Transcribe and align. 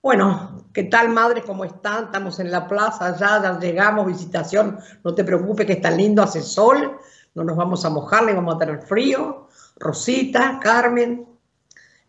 Bueno, 0.00 0.64
¿qué 0.72 0.84
tal 0.84 1.08
madre? 1.08 1.42
¿Cómo 1.42 1.64
están? 1.64 2.04
Estamos 2.04 2.38
en 2.38 2.52
la 2.52 2.68
plaza, 2.68 3.16
ya, 3.16 3.42
ya 3.42 3.58
llegamos, 3.58 4.06
visitación, 4.06 4.78
no 5.02 5.12
te 5.12 5.24
preocupes 5.24 5.66
que 5.66 5.72
está 5.72 5.90
lindo, 5.90 6.22
hace 6.22 6.40
sol, 6.40 7.00
no 7.34 7.42
nos 7.42 7.56
vamos 7.56 7.84
a 7.84 7.90
mojar, 7.90 8.22
le 8.22 8.32
vamos 8.32 8.54
a 8.54 8.58
tener 8.58 8.80
frío. 8.82 9.48
Rosita, 9.76 10.60
Carmen, 10.62 11.26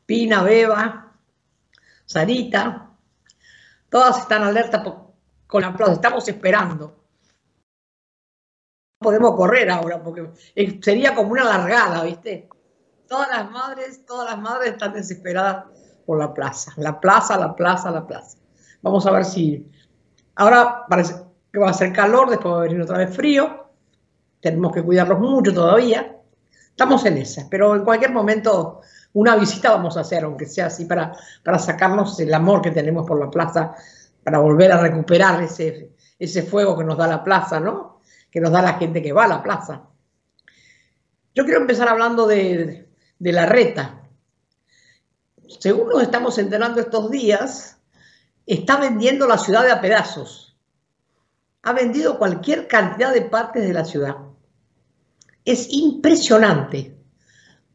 Pina, 0.05 0.43
Beba, 0.43 1.15
Sarita, 2.05 2.91
todas 3.89 4.19
están 4.19 4.43
alertas 4.43 4.83
con 5.47 5.61
la 5.63 5.75
plaza, 5.75 5.93
estamos 5.93 6.27
esperando. 6.27 6.95
No 9.01 9.05
podemos 9.05 9.35
correr 9.35 9.71
ahora 9.71 10.03
porque 10.03 10.29
sería 10.81 11.15
como 11.15 11.31
una 11.31 11.43
largada, 11.43 12.03
¿viste? 12.03 12.49
Todas 13.07 13.29
las 13.29 13.49
madres, 13.49 14.05
todas 14.05 14.29
las 14.29 14.39
madres 14.39 14.73
están 14.73 14.93
desesperadas 14.93 15.65
por 16.09 16.17
la 16.17 16.33
plaza. 16.33 16.73
La 16.77 16.99
plaza, 16.99 17.37
la 17.37 17.55
plaza, 17.55 17.91
la 17.91 18.07
plaza. 18.07 18.39
Vamos 18.81 19.05
a 19.05 19.11
ver 19.11 19.25
si... 19.25 19.69
Ahora 20.37 20.83
parece 20.89 21.13
que 21.53 21.59
va 21.59 21.69
a 21.69 21.73
ser 21.73 21.93
calor, 21.93 22.31
después 22.31 22.51
va 22.51 22.57
a 22.57 22.63
venir 22.63 22.81
otra 22.81 22.97
vez 22.97 23.15
frío. 23.15 23.67
Tenemos 24.41 24.73
que 24.73 24.81
cuidarlos 24.81 25.19
mucho 25.19 25.53
todavía. 25.53 26.17
Estamos 26.67 27.05
en 27.05 27.19
esa, 27.19 27.45
pero 27.47 27.75
en 27.75 27.83
cualquier 27.83 28.11
momento 28.11 28.81
una 29.13 29.35
visita 29.35 29.69
vamos 29.69 29.97
a 29.97 29.99
hacer, 29.99 30.23
aunque 30.23 30.47
sea 30.47 30.65
así, 30.65 30.85
para, 30.85 31.15
para 31.43 31.59
sacarnos 31.59 32.19
el 32.19 32.33
amor 32.33 32.63
que 32.63 32.71
tenemos 32.71 33.05
por 33.05 33.19
la 33.19 33.29
plaza, 33.29 33.75
para 34.23 34.39
volver 34.39 34.71
a 34.71 34.81
recuperar 34.81 35.43
ese, 35.43 35.91
ese 36.17 36.41
fuego 36.41 36.75
que 36.75 36.85
nos 36.85 36.97
da 36.97 37.05
la 37.05 37.23
plaza, 37.23 37.59
¿no? 37.59 38.01
Que 38.31 38.41
nos 38.41 38.51
da 38.51 38.63
la 38.63 38.73
gente 38.79 39.03
que 39.03 39.13
va 39.13 39.25
a 39.25 39.27
la 39.27 39.43
plaza. 39.43 39.83
Yo 41.35 41.45
quiero 41.45 41.61
empezar 41.61 41.87
hablando 41.87 42.25
de, 42.25 42.89
de 43.19 43.31
la 43.31 43.45
reta 43.45 43.98
según 45.57 45.89
nos 45.89 46.03
estamos 46.03 46.37
enterando 46.37 46.79
estos 46.79 47.09
días, 47.09 47.77
está 48.45 48.77
vendiendo 48.77 49.27
la 49.27 49.37
ciudad 49.37 49.69
a 49.69 49.81
pedazos. 49.81 50.55
Ha 51.63 51.73
vendido 51.73 52.17
cualquier 52.17 52.67
cantidad 52.67 53.13
de 53.13 53.21
partes 53.21 53.67
de 53.67 53.73
la 53.73 53.85
ciudad. 53.85 54.15
Es 55.43 55.67
impresionante. 55.71 56.95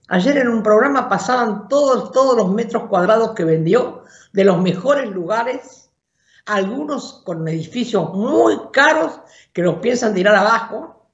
Ayer 0.08 0.38
en 0.38 0.48
un 0.48 0.62
programa 0.62 1.08
pasaban 1.08 1.68
todos, 1.68 2.12
todos 2.12 2.36
los 2.36 2.52
metros 2.52 2.88
cuadrados 2.88 3.32
que 3.32 3.44
vendió 3.44 4.04
de 4.32 4.44
los 4.44 4.60
mejores 4.60 5.10
lugares, 5.10 5.90
algunos 6.46 7.22
con 7.24 7.46
edificios 7.48 8.12
muy 8.12 8.58
caros 8.72 9.20
que 9.52 9.62
los 9.62 9.76
piensan 9.76 10.14
tirar 10.14 10.34
abajo 10.34 11.08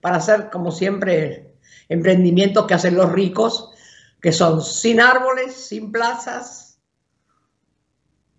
para 0.00 0.16
hacer, 0.16 0.48
como 0.50 0.70
siempre, 0.70 1.56
emprendimientos 1.88 2.66
que 2.66 2.74
hacen 2.74 2.94
los 2.94 3.10
ricos 3.10 3.72
que 4.20 4.32
son 4.32 4.62
sin 4.62 5.00
árboles, 5.00 5.54
sin 5.54 5.92
plazas, 5.92 6.78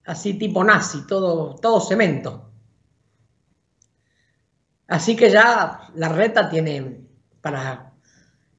así 0.06 0.34
tipo 0.36 0.64
nazi, 0.64 1.06
todo, 1.06 1.56
todo 1.56 1.80
cemento. 1.80 2.50
Así 4.88 5.16
que 5.16 5.30
ya 5.30 5.90
la 5.96 6.10
reta 6.10 6.50
tiene 6.50 7.02
para, 7.42 7.94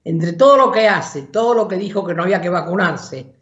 entre 0.05 0.35
todo 0.35 0.57
lo 0.57 0.71
que 0.71 0.89
hace, 0.89 1.23
todo 1.23 1.55
lo 1.55 1.67
que 1.67 1.77
dijo 1.77 2.07
que 2.07 2.15
no 2.15 2.23
había 2.23 2.41
que 2.41 2.51
vacunarse, 2.51 3.35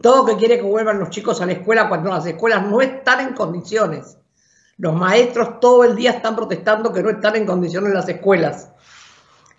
todo 0.00 0.18
lo 0.18 0.24
que 0.26 0.36
quiere 0.36 0.56
que 0.56 0.62
vuelvan 0.62 0.98
los 0.98 1.10
chicos 1.10 1.40
a 1.40 1.46
la 1.46 1.52
escuela 1.52 1.88
cuando 1.88 2.10
las 2.10 2.26
escuelas 2.26 2.66
no 2.66 2.80
están 2.80 3.20
en 3.20 3.34
condiciones. 3.34 4.18
Los 4.78 4.94
maestros 4.94 5.60
todo 5.60 5.84
el 5.84 5.94
día 5.94 6.10
están 6.10 6.34
protestando 6.34 6.92
que 6.92 7.02
no 7.02 7.10
están 7.10 7.36
en 7.36 7.46
condiciones 7.46 7.92
las 7.92 8.08
escuelas, 8.08 8.72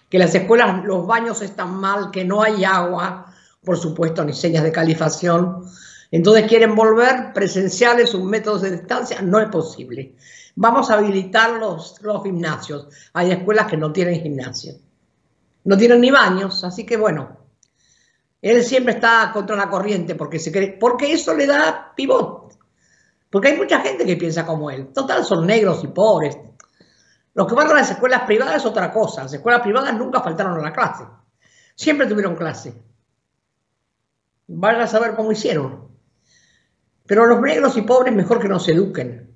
que 0.09 0.19
las 0.19 0.35
escuelas, 0.35 0.83
los 0.83 1.07
baños 1.07 1.41
están 1.41 1.75
mal, 1.75 2.11
que 2.11 2.25
no 2.25 2.43
hay 2.43 2.65
agua, 2.65 3.32
por 3.63 3.77
supuesto, 3.77 4.23
ni 4.23 4.33
señas 4.33 4.63
de 4.63 4.71
calificación. 4.71 5.65
Entonces 6.11 6.47
quieren 6.47 6.75
volver 6.75 7.33
presenciales, 7.33 8.13
un 8.13 8.29
método 8.29 8.59
de 8.59 8.71
distancia, 8.71 9.21
no 9.21 9.39
es 9.39 9.49
posible. 9.49 10.15
Vamos 10.55 10.91
a 10.91 10.95
habilitar 10.95 11.51
los, 11.51 11.99
los 12.01 12.23
gimnasios. 12.23 12.87
Hay 13.13 13.31
escuelas 13.31 13.67
que 13.67 13.77
no 13.77 13.91
tienen 13.91 14.21
gimnasio. 14.21 14.75
No 15.63 15.77
tienen 15.77 16.01
ni 16.01 16.11
baños, 16.11 16.63
así 16.63 16.85
que 16.85 16.97
bueno, 16.97 17.37
él 18.41 18.63
siempre 18.63 18.93
está 18.93 19.31
contra 19.33 19.55
la 19.55 19.69
corriente 19.69 20.15
porque 20.15 20.37
se 20.37 20.51
cree, 20.51 20.77
porque 20.79 21.13
eso 21.13 21.33
le 21.33 21.47
da 21.47 21.93
pivot. 21.95 22.53
Porque 23.29 23.47
hay 23.47 23.57
mucha 23.57 23.79
gente 23.79 24.05
que 24.05 24.17
piensa 24.17 24.45
como 24.45 24.69
él. 24.69 24.89
Total, 24.93 25.23
son 25.23 25.47
negros 25.47 25.83
y 25.83 25.87
pobres. 25.87 26.37
Los 27.33 27.47
que 27.47 27.55
van 27.55 27.71
a 27.71 27.73
las 27.73 27.89
escuelas 27.89 28.23
privadas 28.23 28.57
es 28.57 28.65
otra 28.65 28.91
cosa. 28.91 29.23
Las 29.23 29.33
escuelas 29.33 29.61
privadas 29.61 29.95
nunca 29.95 30.21
faltaron 30.21 30.59
a 30.59 30.61
la 30.61 30.71
clase. 30.71 31.05
Siempre 31.73 32.05
tuvieron 32.05 32.35
clase. 32.35 32.75
Vaya 34.47 34.83
a 34.83 34.87
saber 34.87 35.15
cómo 35.15 35.31
hicieron. 35.31 35.87
Pero 37.05 37.25
los 37.25 37.41
negros 37.41 37.77
y 37.77 37.81
pobres 37.81 38.13
mejor 38.13 38.39
que 38.39 38.47
nos 38.47 38.67
eduquen. 38.67 39.31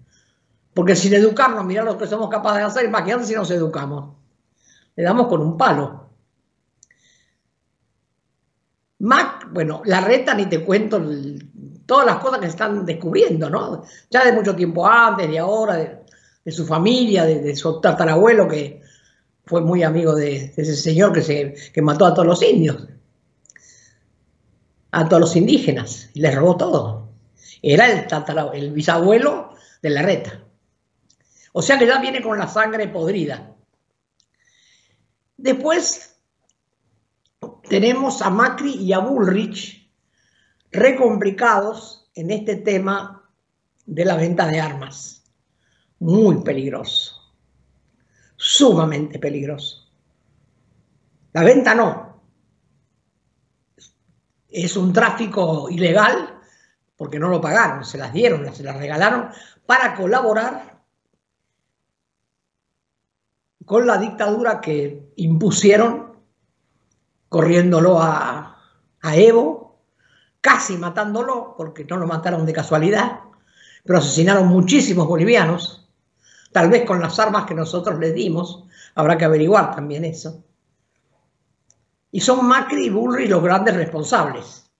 Porque 0.74 0.96
sin 0.96 1.14
educarnos, 1.14 1.66
mirá 1.66 1.84
lo 1.84 1.98
que 1.98 2.08
somos 2.08 2.30
capaces 2.30 2.60
de 2.60 2.66
hacer, 2.66 2.86
imagínate 2.86 3.26
si 3.26 3.34
nos 3.34 3.50
educamos. 3.52 4.16
Le 4.96 5.04
damos 5.04 5.28
con 5.28 5.42
un 5.42 5.58
palo. 5.58 6.08
Mac, 9.00 9.48
bueno, 9.52 9.82
la 9.86 10.02
reta 10.02 10.34
ni 10.34 10.48
te 10.48 10.64
cuento 10.64 11.02
todas 11.86 12.06
las 12.06 12.18
cosas 12.18 12.40
que 12.40 12.46
se 12.46 12.52
están 12.52 12.86
descubriendo, 12.86 13.50
¿no? 13.50 13.84
Ya 14.10 14.26
de 14.26 14.32
mucho 14.34 14.56
tiempo 14.56 14.88
antes, 14.88 15.30
de 15.30 15.40
ahora, 15.40 15.76
de, 15.76 16.52
su 16.52 16.66
familia, 16.66 17.26
de, 17.26 17.56
su 17.56 17.80
tatarabuelo 17.80 18.48
que 18.48 18.82
fue 19.46 19.62
muy 19.62 19.84
amigo 19.84 20.16
de, 20.16 20.54
ese 20.56 20.76
señor 20.76 21.14
que, 21.14 21.22
se, 21.22 21.56
que 21.74 21.82
mató 21.82 22.06
a 22.06 22.14
todos 22.14 22.28
los 22.28 22.42
indios 22.42 22.88
a 24.92 25.08
todos 25.08 25.22
los 25.22 25.36
indígenas 25.36 26.10
les 26.14 26.34
robó 26.36 26.58
todo. 26.58 27.10
Era 27.62 27.88
el, 27.88 28.08
el 28.54 28.72
bisabuelo 28.72 29.54
de 29.82 29.90
la 29.90 30.02
reta. 30.02 30.44
O 31.54 31.62
sea 31.62 31.78
que 31.78 31.88
ya 31.88 32.00
viene 32.00 32.22
con 32.22 32.38
la 32.38 32.48
sangre 32.48 32.88
podrida. 32.88 33.56
Después 35.38 36.18
tenemos 37.70 38.22
a 38.22 38.30
Macri 38.30 38.76
y 38.76 38.94
a 38.94 39.00
Bullrich 39.00 39.90
recomplicados 40.72 42.10
en 42.16 42.32
este 42.32 42.58
tema 42.58 43.30
de 43.86 44.06
la 44.06 44.16
venta 44.16 44.48
de 44.48 44.60
armas. 44.60 45.24
Muy 46.00 46.44
peligroso. 46.44 47.34
Sumamente 48.36 49.20
peligroso. 49.20 49.90
La 51.34 51.44
venta 51.44 51.74
no, 51.74 52.07
es 54.50 54.78
un 54.78 54.94
tráfico 54.94 55.70
ilegal 55.70 56.38
porque 56.96 57.20
no 57.20 57.30
lo 57.30 57.40
pagaron, 57.40 57.86
se 57.86 57.98
las 57.98 58.12
dieron, 58.12 58.54
se 58.54 58.64
las 58.64 58.76
regalaron 58.76 59.30
para 59.66 59.96
colaborar 59.96 60.78
con 63.66 63.86
la 63.86 63.98
dictadura 63.98 64.62
que 64.62 65.12
impusieron, 65.18 66.14
corriéndolo 67.30 68.02
a, 68.02 68.54
Evo, 69.14 69.80
casi 70.42 70.78
matándolo, 70.78 71.54
porque 71.58 71.86
no 71.86 71.98
lo 71.98 72.08
mataron 72.08 72.46
de 72.46 72.54
casualidad, 72.54 73.22
pero 73.84 74.00
asesinaron 74.00 74.48
muchísimos 74.48 75.08
bolivianos, 75.08 75.90
tal 76.52 76.70
vez 76.70 76.86
con 76.86 77.00
las 77.00 77.20
armas 77.20 77.46
que 77.46 77.54
nosotros 77.54 78.00
les 78.00 78.14
dimos, 78.14 78.66
habrá 78.96 79.18
que 79.18 79.26
averiguar 79.26 79.76
también 79.76 80.04
eso. 80.04 80.44
Y 82.18 82.20
son 82.20 82.48
Macri 82.48 82.88
y 82.88 82.90
Bullrich 82.90 83.30
los 83.30 83.44
grandes 83.44 83.76
responsables. 83.76 84.72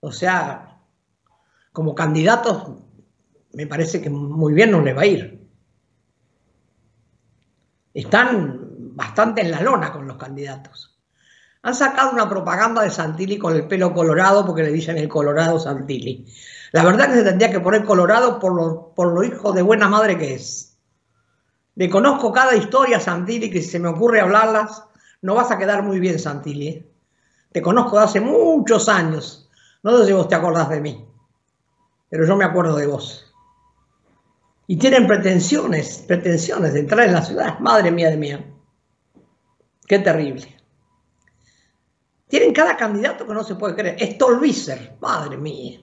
O 0.00 0.10
sea, 0.10 0.76
como 1.70 1.94
candidatos, 1.94 2.66
me 3.52 3.68
parece 3.68 4.02
que 4.02 4.10
muy 4.10 4.52
bien 4.52 4.72
no 4.72 4.80
les 4.80 4.96
va 4.96 5.02
a 5.02 5.06
ir. 5.06 5.48
Están 7.94 8.58
bastante 8.96 9.42
en 9.42 9.52
la 9.52 9.60
lona 9.60 9.92
con 9.92 10.08
los 10.08 10.16
candidatos. 10.16 10.98
Han 11.62 11.76
sacado 11.76 12.10
una 12.10 12.28
propaganda 12.28 12.82
de 12.82 12.90
Santilli 12.90 13.38
con 13.38 13.54
el 13.54 13.68
pelo 13.68 13.94
colorado 13.94 14.44
porque 14.44 14.64
le 14.64 14.72
dicen 14.72 14.98
el 14.98 15.08
colorado 15.08 15.60
Santilli. 15.60 16.26
La 16.72 16.82
verdad 16.82 17.06
que 17.06 17.18
se 17.18 17.22
tendría 17.22 17.52
que 17.52 17.60
poner 17.60 17.84
colorado 17.84 18.40
por 18.40 18.52
lo, 18.52 18.92
por 18.96 19.12
lo 19.12 19.22
hijo 19.22 19.52
de 19.52 19.62
buena 19.62 19.88
madre 19.88 20.18
que 20.18 20.34
es. 20.34 20.76
Le 21.76 21.88
conozco 21.88 22.32
cada 22.32 22.56
historia 22.56 22.96
a 22.96 23.00
Santilli 23.00 23.48
que 23.48 23.62
se 23.62 23.78
me 23.78 23.90
ocurre 23.90 24.20
hablarlas 24.20 24.86
no 25.26 25.34
vas 25.34 25.50
a 25.50 25.58
quedar 25.58 25.82
muy 25.82 25.98
bien, 25.98 26.20
Santilli. 26.20 26.68
¿eh? 26.68 26.90
Te 27.50 27.60
conozco 27.60 27.98
de 27.98 28.04
hace 28.04 28.20
muchos 28.20 28.88
años. 28.88 29.50
No 29.82 29.98
sé 29.98 30.06
si 30.06 30.12
vos 30.12 30.28
te 30.28 30.36
acordás 30.36 30.68
de 30.68 30.80
mí, 30.80 31.04
pero 32.08 32.24
yo 32.24 32.36
me 32.36 32.44
acuerdo 32.44 32.76
de 32.76 32.86
vos. 32.86 33.34
Y 34.68 34.76
tienen 34.76 35.06
pretensiones, 35.06 36.04
pretensiones 36.06 36.74
de 36.74 36.80
entrar 36.80 37.06
en 37.06 37.12
la 37.12 37.22
ciudad. 37.22 37.58
Madre 37.58 37.90
mía 37.90 38.10
de 38.10 38.16
mía. 38.16 38.54
Qué 39.86 39.98
terrible. 39.98 40.56
Tienen 42.28 42.52
cada 42.52 42.76
candidato 42.76 43.26
que 43.26 43.34
no 43.34 43.42
se 43.42 43.56
puede 43.56 43.74
creer. 43.74 44.14
Stolbizer, 44.14 44.96
madre 45.00 45.36
mía. 45.36 45.80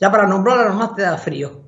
Ya 0.00 0.10
para 0.10 0.26
nombrarla 0.26 0.68
nomás 0.68 0.96
te 0.96 1.02
da 1.02 1.16
frío. 1.16 1.62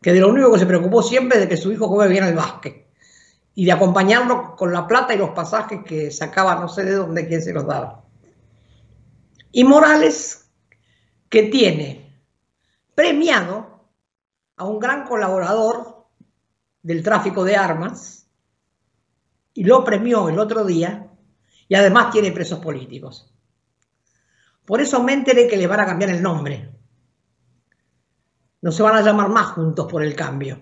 Que 0.00 0.12
de 0.12 0.20
lo 0.20 0.28
único 0.28 0.52
que 0.52 0.58
se 0.58 0.66
preocupó 0.66 1.02
siempre 1.02 1.38
es 1.38 1.44
de 1.44 1.48
que 1.48 1.56
su 1.56 1.70
hijo 1.70 1.86
juegue 1.86 2.10
bien 2.10 2.24
al 2.24 2.34
básquet 2.34 2.81
y 3.54 3.64
de 3.64 3.72
acompañarlo 3.72 4.56
con 4.56 4.72
la 4.72 4.86
plata 4.86 5.14
y 5.14 5.18
los 5.18 5.30
pasajes 5.30 5.80
que 5.84 6.10
sacaba 6.10 6.56
no 6.56 6.68
sé 6.68 6.84
de 6.84 6.94
dónde, 6.94 7.26
quién 7.26 7.42
se 7.42 7.52
los 7.52 7.66
daba. 7.66 8.04
Y 9.50 9.64
Morales, 9.64 10.50
que 11.28 11.44
tiene 11.44 12.22
premiado 12.94 13.88
a 14.56 14.64
un 14.64 14.78
gran 14.78 15.06
colaborador 15.06 16.06
del 16.82 17.02
tráfico 17.02 17.44
de 17.44 17.56
armas 17.56 18.26
y 19.54 19.64
lo 19.64 19.84
premió 19.84 20.28
el 20.28 20.38
otro 20.38 20.64
día 20.64 21.10
y 21.68 21.74
además 21.74 22.10
tiene 22.10 22.32
presos 22.32 22.58
políticos. 22.58 23.34
Por 24.64 24.80
eso 24.80 25.02
me 25.02 25.12
enteré 25.12 25.48
que 25.48 25.56
le 25.56 25.66
van 25.66 25.80
a 25.80 25.86
cambiar 25.86 26.10
el 26.10 26.22
nombre. 26.22 26.70
No 28.62 28.72
se 28.72 28.82
van 28.82 28.96
a 28.96 29.02
llamar 29.02 29.28
más 29.28 29.48
juntos 29.48 29.90
por 29.90 30.02
el 30.02 30.14
cambio. 30.14 30.60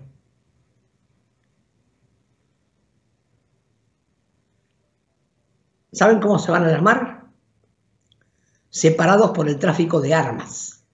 ¿Saben 5.91 6.19
cómo 6.19 6.39
se 6.39 6.51
van 6.51 6.63
a 6.63 6.71
llamar? 6.71 7.25
Separados 8.69 9.31
por 9.31 9.49
el 9.49 9.59
tráfico 9.59 9.99
de 9.99 10.13
armas. 10.13 10.85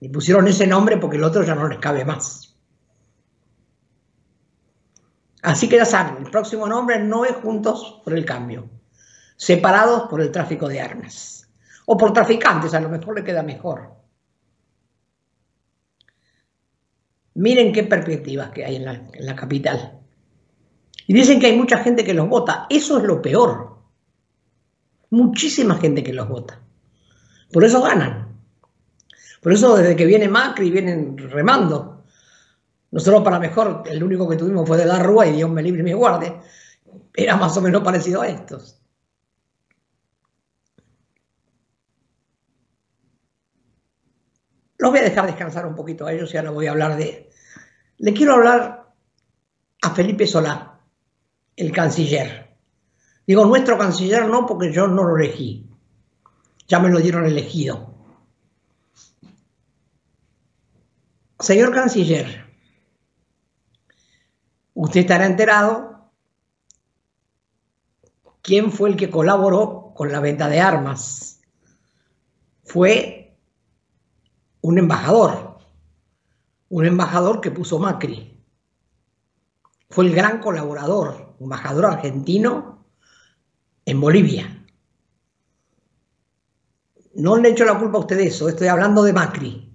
Y 0.00 0.08
pusieron 0.08 0.48
ese 0.48 0.66
nombre 0.66 0.96
porque 0.96 1.16
el 1.16 1.24
otro 1.24 1.44
ya 1.44 1.54
no 1.54 1.68
les 1.68 1.78
cabe 1.78 2.04
más. 2.04 2.56
Así 5.42 5.68
que 5.68 5.76
ya 5.76 5.84
saben, 5.84 6.24
el 6.24 6.30
próximo 6.30 6.66
nombre 6.66 6.98
no 7.00 7.24
es 7.24 7.36
Juntos 7.36 8.00
por 8.04 8.12
el 8.14 8.24
Cambio, 8.24 8.68
separados 9.36 10.08
por 10.08 10.20
el 10.20 10.30
tráfico 10.30 10.68
de 10.68 10.80
armas. 10.80 11.48
O 11.86 11.96
por 11.96 12.12
traficantes, 12.12 12.74
a 12.74 12.80
lo 12.80 12.88
mejor 12.88 13.16
le 13.16 13.24
queda 13.24 13.42
mejor. 13.42 13.96
Miren 17.34 17.72
qué 17.72 17.82
perspectivas 17.84 18.50
que 18.50 18.64
hay 18.64 18.76
en 18.76 18.84
la, 18.84 18.92
en 18.92 19.26
la 19.26 19.34
capital. 19.34 20.01
Y 21.06 21.14
dicen 21.14 21.40
que 21.40 21.46
hay 21.46 21.56
mucha 21.56 21.78
gente 21.78 22.04
que 22.04 22.14
los 22.14 22.28
vota. 22.28 22.66
Eso 22.70 22.98
es 22.98 23.04
lo 23.04 23.20
peor. 23.20 23.78
Muchísima 25.10 25.76
gente 25.76 26.02
que 26.02 26.12
los 26.12 26.28
vota. 26.28 26.60
Por 27.52 27.64
eso 27.64 27.82
ganan. 27.82 28.40
Por 29.40 29.52
eso 29.52 29.76
desde 29.76 29.96
que 29.96 30.06
viene 30.06 30.28
Macri 30.28 30.70
vienen 30.70 31.18
remando. 31.18 32.04
Nosotros 32.90 33.22
para 33.22 33.38
mejor, 33.38 33.82
el 33.86 34.02
único 34.02 34.28
que 34.28 34.36
tuvimos 34.36 34.66
fue 34.66 34.76
de 34.76 34.86
la 34.86 34.98
Rúa 34.98 35.26
y 35.26 35.32
Dios 35.32 35.50
me 35.50 35.62
libre 35.62 35.80
y 35.80 35.84
me 35.84 35.94
guarde. 35.94 36.40
Era 37.14 37.36
más 37.36 37.56
o 37.56 37.60
menos 37.60 37.82
parecido 37.82 38.22
a 38.22 38.28
estos. 38.28 38.80
Los 44.78 44.90
voy 44.90 45.00
a 45.00 45.04
dejar 45.04 45.26
descansar 45.26 45.66
un 45.66 45.74
poquito 45.74 46.06
a 46.06 46.12
ellos 46.12 46.32
y 46.32 46.36
ahora 46.36 46.50
voy 46.50 46.66
a 46.66 46.72
hablar 46.72 46.96
de... 46.96 47.30
Le 47.98 48.12
quiero 48.12 48.34
hablar 48.34 48.92
a 49.80 49.90
Felipe 49.90 50.26
Solá 50.26 50.71
el 51.56 51.72
canciller. 51.72 52.56
Digo, 53.26 53.44
nuestro 53.44 53.78
canciller 53.78 54.28
no, 54.28 54.46
porque 54.46 54.72
yo 54.72 54.86
no 54.88 55.04
lo 55.04 55.16
elegí. 55.16 55.68
Ya 56.66 56.78
me 56.80 56.90
lo 56.90 56.98
dieron 56.98 57.24
elegido. 57.24 57.94
Señor 61.38 61.74
canciller, 61.74 62.46
usted 64.74 65.00
estará 65.00 65.26
enterado 65.26 66.10
quién 68.42 68.70
fue 68.70 68.90
el 68.90 68.96
que 68.96 69.10
colaboró 69.10 69.92
con 69.94 70.12
la 70.12 70.20
venta 70.20 70.48
de 70.48 70.60
armas. 70.60 71.40
Fue 72.62 73.36
un 74.60 74.78
embajador, 74.78 75.58
un 76.68 76.86
embajador 76.86 77.40
que 77.40 77.50
puso 77.50 77.78
Macri. 77.80 78.40
Fue 79.90 80.06
el 80.06 80.14
gran 80.14 80.40
colaborador 80.40 81.21
embajador 81.42 81.86
argentino 81.86 82.84
en 83.84 84.00
Bolivia. 84.00 84.64
No 87.14 87.36
le 87.36 87.50
echo 87.50 87.64
la 87.64 87.78
culpa 87.78 87.98
a 87.98 88.00
usted 88.00 88.16
de 88.16 88.26
eso, 88.28 88.48
estoy 88.48 88.68
hablando 88.68 89.02
de 89.02 89.12
Macri. 89.12 89.72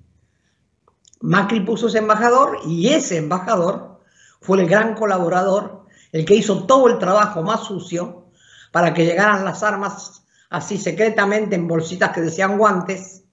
Macri 1.21 1.61
puso 1.61 1.87
ese 1.87 1.99
embajador 1.99 2.59
y 2.65 2.89
ese 2.89 3.17
embajador 3.17 4.01
fue 4.41 4.61
el 4.61 4.67
gran 4.67 4.95
colaborador, 4.95 5.85
el 6.11 6.25
que 6.25 6.35
hizo 6.35 6.65
todo 6.65 6.87
el 6.87 6.99
trabajo 6.99 7.43
más 7.43 7.65
sucio 7.65 8.27
para 8.71 8.93
que 8.93 9.05
llegaran 9.05 9.45
las 9.45 9.63
armas 9.63 10.23
así 10.49 10.77
secretamente 10.77 11.55
en 11.55 11.67
bolsitas 11.67 12.11
que 12.11 12.21
decían 12.21 12.57
guantes 12.57 13.23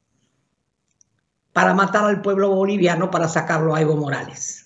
para 1.52 1.72
matar 1.72 2.04
al 2.04 2.20
pueblo 2.20 2.50
boliviano 2.50 3.10
para 3.10 3.28
sacarlo 3.28 3.74
a 3.74 3.80
Evo 3.80 3.96
Morales. 3.96 4.63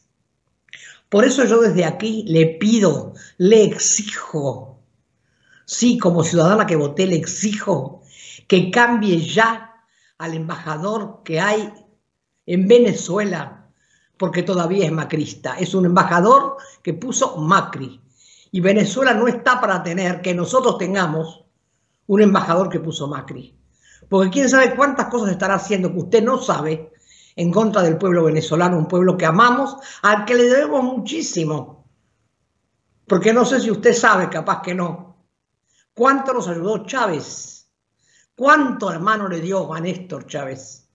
Por 1.08 1.24
eso 1.24 1.44
yo 1.44 1.60
desde 1.60 1.84
aquí 1.84 2.24
le 2.26 2.46
pido, 2.46 3.14
le 3.38 3.64
exijo, 3.64 4.80
sí, 5.64 5.98
como 5.98 6.22
ciudadana 6.22 6.66
que 6.66 6.76
voté, 6.76 7.06
le 7.06 7.16
exijo 7.16 8.02
que 8.46 8.70
cambie 8.70 9.18
ya 9.18 9.84
al 10.18 10.34
embajador 10.34 11.22
que 11.24 11.40
hay 11.40 11.72
en 12.46 12.68
Venezuela, 12.68 13.70
porque 14.16 14.42
todavía 14.42 14.86
es 14.86 14.92
macrista. 14.92 15.54
Es 15.58 15.74
un 15.74 15.86
embajador 15.86 16.56
que 16.82 16.94
puso 16.94 17.36
Macri. 17.36 18.00
Y 18.50 18.60
Venezuela 18.60 19.14
no 19.14 19.28
está 19.28 19.60
para 19.60 19.82
tener 19.82 20.20
que 20.20 20.34
nosotros 20.34 20.78
tengamos 20.78 21.44
un 22.06 22.22
embajador 22.22 22.68
que 22.68 22.80
puso 22.80 23.06
Macri. 23.06 23.54
Porque 24.08 24.30
quién 24.30 24.48
sabe 24.48 24.74
cuántas 24.74 25.06
cosas 25.06 25.30
estará 25.30 25.54
haciendo 25.54 25.92
que 25.92 25.98
usted 25.98 26.22
no 26.22 26.38
sabe 26.38 26.90
en 27.38 27.52
contra 27.52 27.82
del 27.82 27.98
pueblo 27.98 28.24
venezolano, 28.24 28.76
un 28.76 28.88
pueblo 28.88 29.16
que 29.16 29.24
amamos, 29.24 29.76
al 30.02 30.24
que 30.24 30.34
le 30.34 30.48
debemos 30.48 30.82
muchísimo. 30.82 31.88
Porque 33.06 33.32
no 33.32 33.44
sé 33.44 33.60
si 33.60 33.70
usted 33.70 33.92
sabe, 33.92 34.28
capaz 34.28 34.60
que 34.60 34.74
no, 34.74 35.24
cuánto 35.94 36.34
nos 36.34 36.48
ayudó 36.48 36.84
Chávez, 36.84 37.70
cuánto 38.34 38.90
hermano 38.90 39.28
le 39.28 39.40
dio 39.40 39.72
a 39.72 39.78
Néstor 39.78 40.26
Chávez. 40.26 40.90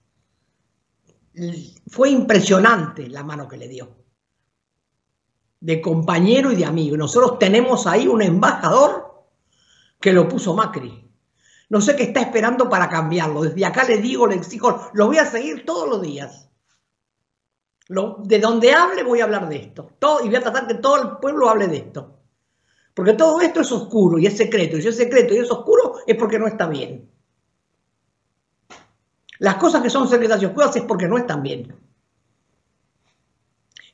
Fue 1.87 2.09
impresionante 2.09 3.07
la 3.07 3.23
mano 3.23 3.47
que 3.47 3.55
le 3.55 3.69
dio, 3.69 3.95
de 5.61 5.79
compañero 5.79 6.51
y 6.51 6.57
de 6.57 6.65
amigo. 6.65 6.97
Nosotros 6.97 7.39
tenemos 7.39 7.87
ahí 7.87 8.05
un 8.05 8.21
embajador 8.21 9.29
que 9.97 10.11
lo 10.11 10.27
puso 10.27 10.53
Macri. 10.53 11.02
No 11.69 11.81
sé 11.81 11.95
qué 11.95 12.03
está 12.03 12.21
esperando 12.21 12.69
para 12.69 12.89
cambiarlo. 12.89 13.41
Desde 13.41 13.65
acá 13.65 13.83
le 13.83 13.97
digo, 13.97 14.27
le 14.27 14.35
exijo, 14.35 14.89
lo 14.93 15.07
voy 15.07 15.17
a 15.17 15.25
seguir 15.25 15.65
todos 15.65 15.89
los 15.89 16.01
días. 16.01 16.49
de 17.87 18.39
donde 18.39 18.73
hable 18.73 19.03
voy 19.03 19.21
a 19.21 19.25
hablar 19.25 19.49
de 19.49 19.57
esto. 19.57 19.89
Todo, 19.99 20.23
y 20.23 20.27
voy 20.27 20.35
a 20.35 20.41
tratar 20.41 20.67
que 20.67 20.75
todo 20.75 21.01
el 21.01 21.17
pueblo 21.17 21.49
hable 21.49 21.67
de 21.67 21.77
esto. 21.77 22.19
Porque 22.93 23.13
todo 23.13 23.41
esto 23.41 23.61
es 23.61 23.71
oscuro 23.71 24.19
y 24.19 24.27
es 24.27 24.37
secreto. 24.37 24.77
Y 24.77 24.81
si 24.81 24.87
es 24.89 24.97
secreto 24.97 25.33
y 25.33 25.37
es 25.37 25.51
oscuro 25.51 25.95
es 26.05 26.15
porque 26.15 26.39
no 26.39 26.47
está 26.47 26.67
bien. 26.67 27.09
Las 29.39 29.55
cosas 29.55 29.81
que 29.81 29.89
son 29.89 30.07
secretas 30.07 30.41
y 30.41 30.45
oscuras 30.45 30.75
es 30.75 30.83
porque 30.83 31.07
no 31.07 31.17
están 31.17 31.41
bien. 31.41 31.75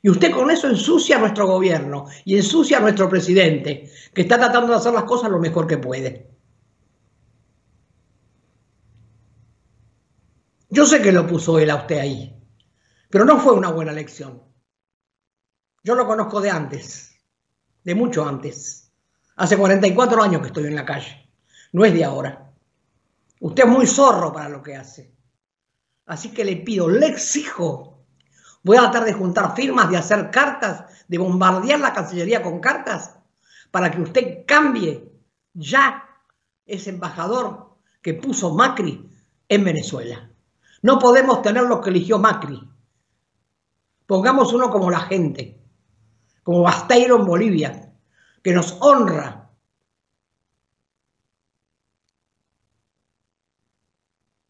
Y 0.02 0.08
usted 0.08 0.30
con 0.30 0.50
eso 0.50 0.68
ensucia 0.68 1.16
a 1.16 1.20
nuestro 1.20 1.46
gobierno 1.46 2.06
y 2.24 2.36
ensucia 2.36 2.78
a 2.78 2.80
nuestro 2.80 3.08
presidente, 3.08 3.90
que 4.14 4.22
está 4.22 4.38
tratando 4.38 4.68
de 4.72 4.78
hacer 4.78 4.92
las 4.92 5.04
cosas 5.04 5.30
lo 5.30 5.38
mejor 5.38 5.66
que 5.66 5.78
puede. 5.78 6.30
Yo 10.72 10.86
sé 10.86 11.02
que 11.02 11.10
lo 11.10 11.26
puso 11.26 11.58
él 11.58 11.68
a 11.68 11.74
usted 11.74 11.98
ahí, 11.98 12.40
pero 13.08 13.24
no 13.24 13.40
fue 13.40 13.54
una 13.54 13.72
buena 13.72 13.90
elección. 13.90 14.40
Yo 15.82 15.96
lo 15.96 16.06
conozco 16.06 16.40
de 16.40 16.48
antes, 16.48 17.12
de 17.82 17.96
mucho 17.96 18.24
antes. 18.24 18.92
Hace 19.34 19.56
44 19.56 20.22
años 20.22 20.40
que 20.40 20.46
estoy 20.46 20.66
en 20.66 20.76
la 20.76 20.84
calle, 20.84 21.28
no 21.72 21.84
es 21.84 21.92
de 21.92 22.04
ahora. 22.04 22.52
Usted 23.40 23.64
es 23.64 23.68
muy 23.68 23.84
zorro 23.84 24.32
para 24.32 24.48
lo 24.48 24.62
que 24.62 24.76
hace. 24.76 25.12
Así 26.06 26.32
que 26.32 26.44
le 26.44 26.58
pido, 26.58 26.88
le 26.88 27.08
exijo, 27.08 28.04
voy 28.62 28.76
a 28.76 28.82
tratar 28.82 29.06
de 29.06 29.14
juntar 29.14 29.56
firmas, 29.56 29.90
de 29.90 29.96
hacer 29.96 30.30
cartas, 30.30 30.84
de 31.08 31.18
bombardear 31.18 31.80
la 31.80 31.92
Cancillería 31.92 32.44
con 32.44 32.60
cartas, 32.60 33.16
para 33.72 33.90
que 33.90 34.00
usted 34.02 34.44
cambie 34.46 35.10
ya 35.52 36.08
ese 36.64 36.90
embajador 36.90 37.76
que 38.00 38.14
puso 38.14 38.54
Macri 38.54 39.10
en 39.48 39.64
Venezuela. 39.64 40.29
No 40.82 40.98
podemos 40.98 41.42
tener 41.42 41.64
lo 41.64 41.80
que 41.80 41.90
eligió 41.90 42.18
Macri. 42.18 42.60
Pongamos 44.06 44.52
uno 44.52 44.70
como 44.70 44.90
la 44.90 45.00
gente, 45.00 45.60
como 46.42 46.62
Basteiro 46.62 47.16
en 47.16 47.26
Bolivia, 47.26 47.92
que 48.42 48.52
nos 48.52 48.76
honra. 48.80 49.50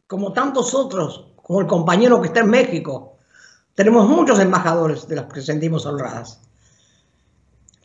Como 0.06 0.32
tantos 0.32 0.74
otros, 0.74 1.32
como 1.42 1.60
el 1.60 1.66
compañero 1.66 2.20
que 2.20 2.28
está 2.28 2.40
en 2.40 2.50
México. 2.50 3.18
Tenemos 3.74 4.08
muchos 4.08 4.38
embajadores 4.38 5.06
de 5.08 5.16
los 5.16 5.32
que 5.32 5.42
sentimos 5.42 5.86
honradas. 5.86 6.40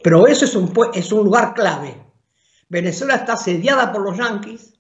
Pero 0.04 0.28
eso 0.28 0.46
es 0.46 0.56
un, 0.56 0.72
es 0.94 1.12
un 1.12 1.24
lugar 1.26 1.54
clave. 1.54 2.06
Venezuela 2.70 3.16
está 3.16 3.34
asediada 3.34 3.92
por 3.92 4.02
los 4.02 4.18
yanquis 4.18 4.75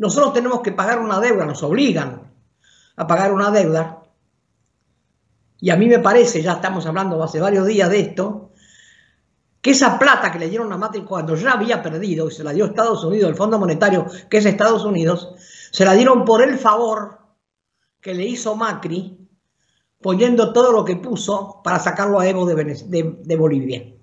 nosotros 0.00 0.32
tenemos 0.32 0.62
que 0.62 0.72
pagar 0.72 0.98
una 0.98 1.20
deuda, 1.20 1.44
nos 1.44 1.62
obligan 1.62 2.32
a 2.96 3.06
pagar 3.06 3.34
una 3.34 3.50
deuda. 3.50 4.02
Y 5.58 5.68
a 5.68 5.76
mí 5.76 5.88
me 5.88 5.98
parece, 5.98 6.40
ya 6.40 6.52
estamos 6.52 6.86
hablando 6.86 7.22
hace 7.22 7.38
varios 7.38 7.66
días 7.66 7.90
de 7.90 8.00
esto, 8.00 8.52
que 9.60 9.72
esa 9.72 9.98
plata 9.98 10.32
que 10.32 10.38
le 10.38 10.48
dieron 10.48 10.72
a 10.72 10.78
Macri 10.78 11.02
cuando 11.02 11.34
ya 11.34 11.52
había 11.52 11.82
perdido 11.82 12.28
y 12.28 12.30
se 12.30 12.42
la 12.42 12.52
dio 12.52 12.64
Estados 12.64 13.04
Unidos, 13.04 13.28
el 13.28 13.36
Fondo 13.36 13.58
Monetario, 13.58 14.06
que 14.30 14.38
es 14.38 14.46
Estados 14.46 14.86
Unidos, 14.86 15.34
se 15.70 15.84
la 15.84 15.92
dieron 15.92 16.24
por 16.24 16.42
el 16.42 16.58
favor 16.58 17.18
que 18.00 18.14
le 18.14 18.24
hizo 18.24 18.56
Macri 18.56 19.28
poniendo 20.00 20.54
todo 20.54 20.72
lo 20.72 20.82
que 20.82 20.96
puso 20.96 21.60
para 21.62 21.78
sacarlo 21.78 22.18
a 22.18 22.26
Evo 22.26 22.46
de, 22.46 23.36
Bolivia. 23.36 23.94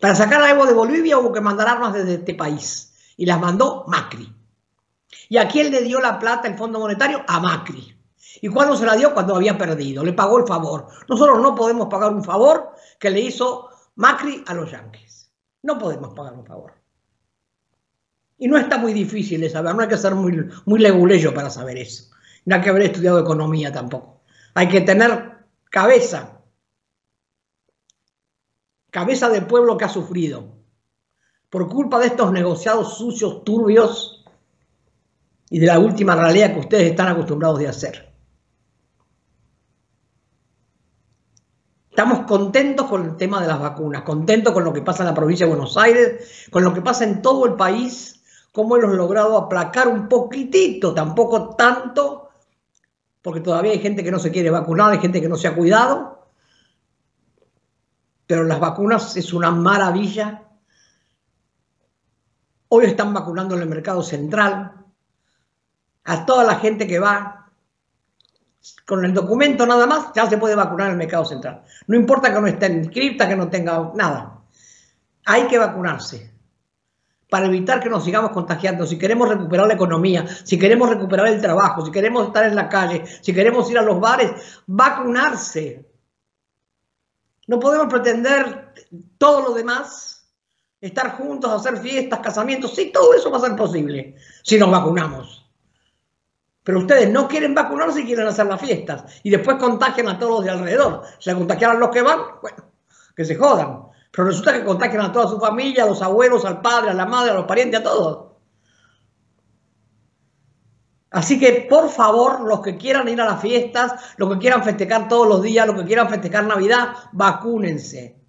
Para 0.00 0.14
sacar 0.14 0.40
a 0.40 0.50
Evo 0.50 0.64
de 0.64 0.72
Bolivia 0.72 1.18
hubo 1.18 1.30
que 1.30 1.42
mandar 1.42 1.68
armas 1.68 1.92
desde 1.92 2.14
este 2.14 2.32
país 2.32 2.88
y 3.22 3.24
las 3.24 3.40
mandó 3.40 3.84
Macri. 3.86 4.34
¿Y 5.28 5.36
a 5.36 5.46
quién 5.46 5.70
le 5.70 5.82
dio 5.82 6.00
la 6.00 6.18
plata 6.18 6.48
el 6.48 6.58
Fondo 6.58 6.80
Monetario? 6.80 7.22
A 7.28 7.38
Macri. 7.38 7.96
¿Y 8.40 8.48
cuándo 8.48 8.76
se 8.76 8.84
la 8.84 8.96
dio? 8.96 9.14
Cuando 9.14 9.36
había 9.36 9.56
perdido. 9.56 10.02
Le 10.02 10.12
pagó 10.12 10.40
el 10.40 10.44
favor. 10.44 10.88
Nosotros 11.08 11.40
no 11.40 11.54
podemos 11.54 11.86
pagar 11.86 12.12
un 12.12 12.24
favor 12.24 12.72
que 12.98 13.10
le 13.10 13.20
hizo 13.20 13.68
Macri 13.94 14.42
a 14.44 14.54
los 14.54 14.72
yanquis. 14.72 15.30
No 15.62 15.78
podemos 15.78 16.12
pagar 16.14 16.32
un 16.32 16.44
favor. 16.44 16.74
Y 18.38 18.48
no 18.48 18.58
está 18.58 18.76
muy 18.76 18.92
difícil 18.92 19.40
de 19.40 19.50
saber, 19.50 19.72
no 19.76 19.82
hay 19.82 19.88
que 19.88 19.98
ser 19.98 20.16
muy, 20.16 20.44
muy 20.64 20.80
leguleyo 20.80 21.32
para 21.32 21.48
saber 21.48 21.76
eso. 21.76 22.12
No 22.44 22.56
hay 22.56 22.60
que 22.60 22.70
haber 22.70 22.82
estudiado 22.82 23.20
economía 23.20 23.70
tampoco. 23.70 24.24
Hay 24.54 24.66
que 24.66 24.80
tener 24.80 25.46
cabeza. 25.70 26.40
Cabeza 28.90 29.28
del 29.28 29.46
pueblo 29.46 29.76
que 29.76 29.84
ha 29.84 29.88
sufrido. 29.88 30.61
Por 31.52 31.68
culpa 31.68 31.98
de 31.98 32.06
estos 32.06 32.32
negociados 32.32 32.96
sucios, 32.96 33.44
turbios 33.44 34.24
y 35.50 35.58
de 35.58 35.66
la 35.66 35.78
última 35.78 36.16
realidad 36.16 36.54
que 36.54 36.60
ustedes 36.60 36.92
están 36.92 37.08
acostumbrados 37.08 37.58
de 37.58 37.68
hacer. 37.68 38.10
Estamos 41.90 42.20
contentos 42.20 42.86
con 42.86 43.04
el 43.04 43.16
tema 43.18 43.42
de 43.42 43.48
las 43.48 43.60
vacunas, 43.60 44.00
contentos 44.00 44.54
con 44.54 44.64
lo 44.64 44.72
que 44.72 44.80
pasa 44.80 45.02
en 45.02 45.10
la 45.10 45.14
provincia 45.14 45.44
de 45.44 45.52
Buenos 45.52 45.76
Aires, 45.76 46.48
con 46.50 46.64
lo 46.64 46.72
que 46.72 46.80
pasa 46.80 47.04
en 47.04 47.20
todo 47.20 47.44
el 47.44 47.52
país, 47.52 48.24
cómo 48.50 48.78
hemos 48.78 48.96
logrado 48.96 49.36
aplacar 49.36 49.88
un 49.88 50.08
poquitito, 50.08 50.94
tampoco 50.94 51.54
tanto, 51.54 52.30
porque 53.20 53.40
todavía 53.40 53.72
hay 53.72 53.80
gente 53.80 54.02
que 54.02 54.10
no 54.10 54.18
se 54.18 54.30
quiere 54.30 54.48
vacunar, 54.48 54.92
hay 54.92 55.00
gente 55.00 55.20
que 55.20 55.28
no 55.28 55.36
se 55.36 55.48
ha 55.48 55.54
cuidado, 55.54 56.28
pero 58.26 58.42
las 58.42 58.58
vacunas 58.58 59.18
es 59.18 59.34
una 59.34 59.50
maravilla. 59.50 60.48
Hoy 62.74 62.86
están 62.86 63.12
vacunando 63.12 63.54
en 63.54 63.60
el 63.60 63.68
mercado 63.68 64.02
central 64.02 64.72
a 66.04 66.24
toda 66.24 66.42
la 66.42 66.54
gente 66.54 66.86
que 66.86 66.98
va 66.98 67.50
con 68.86 69.04
el 69.04 69.12
documento 69.12 69.66
nada 69.66 69.86
más, 69.86 70.06
ya 70.14 70.26
se 70.26 70.38
puede 70.38 70.54
vacunar 70.54 70.86
en 70.86 70.92
el 70.92 70.98
mercado 70.98 71.26
central. 71.26 71.64
No 71.86 71.96
importa 71.96 72.32
que 72.32 72.40
no 72.40 72.46
esté 72.46 72.72
inscripta, 72.72 73.28
que 73.28 73.36
no 73.36 73.50
tenga 73.50 73.92
nada. 73.94 74.40
Hay 75.26 75.48
que 75.48 75.58
vacunarse 75.58 76.32
para 77.28 77.44
evitar 77.44 77.78
que 77.78 77.90
nos 77.90 78.04
sigamos 78.04 78.30
contagiando. 78.30 78.86
Si 78.86 78.96
queremos 78.96 79.28
recuperar 79.28 79.66
la 79.66 79.74
economía, 79.74 80.26
si 80.26 80.58
queremos 80.58 80.88
recuperar 80.88 81.26
el 81.26 81.42
trabajo, 81.42 81.84
si 81.84 81.92
queremos 81.92 82.28
estar 82.28 82.46
en 82.46 82.56
la 82.56 82.70
calle, 82.70 83.04
si 83.20 83.34
queremos 83.34 83.70
ir 83.70 83.76
a 83.76 83.82
los 83.82 84.00
bares, 84.00 84.62
vacunarse. 84.66 85.92
No 87.48 87.60
podemos 87.60 87.88
pretender 87.88 88.72
todo 89.18 89.42
lo 89.42 89.52
demás, 89.52 90.21
estar 90.82 91.16
juntos, 91.16 91.50
hacer 91.50 91.78
fiestas, 91.78 92.18
casamientos. 92.18 92.74
Sí, 92.74 92.90
todo 92.92 93.14
eso 93.14 93.30
va 93.30 93.38
a 93.38 93.40
ser 93.40 93.56
posible 93.56 94.16
si 94.42 94.58
nos 94.58 94.70
vacunamos. 94.70 95.48
Pero 96.64 96.80
ustedes 96.80 97.10
no 97.10 97.26
quieren 97.26 97.54
vacunarse 97.54 98.00
y 98.00 98.04
quieren 98.04 98.26
hacer 98.26 98.46
las 98.46 98.60
fiestas. 98.60 99.04
Y 99.22 99.30
después 99.30 99.56
contagian 99.56 100.08
a 100.08 100.18
todos 100.18 100.32
los 100.32 100.44
de 100.44 100.50
alrededor. 100.50 101.02
Se 101.18 101.34
contagian 101.34 101.72
a 101.72 101.74
los 101.74 101.90
que 101.90 102.02
van, 102.02 102.20
bueno, 102.40 102.64
que 103.16 103.24
se 103.24 103.36
jodan. 103.36 103.84
Pero 104.10 104.28
resulta 104.28 104.52
que 104.52 104.64
contagian 104.64 105.02
a 105.02 105.12
toda 105.12 105.28
su 105.28 105.40
familia, 105.40 105.84
a 105.84 105.86
los 105.86 106.02
abuelos, 106.02 106.44
al 106.44 106.60
padre, 106.60 106.90
a 106.90 106.94
la 106.94 107.06
madre, 107.06 107.30
a 107.30 107.34
los 107.34 107.46
parientes, 107.46 107.80
a 107.80 107.82
todos. 107.82 108.32
Así 111.10 111.38
que, 111.38 111.66
por 111.68 111.90
favor, 111.90 112.40
los 112.40 112.60
que 112.60 112.76
quieran 112.76 113.08
ir 113.08 113.20
a 113.20 113.26
las 113.26 113.40
fiestas, 113.40 113.92
los 114.16 114.32
que 114.32 114.38
quieran 114.38 114.64
festejar 114.64 115.08
todos 115.08 115.28
los 115.28 115.42
días, 115.42 115.66
los 115.66 115.76
que 115.76 115.86
quieran 115.86 116.08
festejar 116.08 116.44
Navidad, 116.46 116.94
vacúnense. 117.12 118.21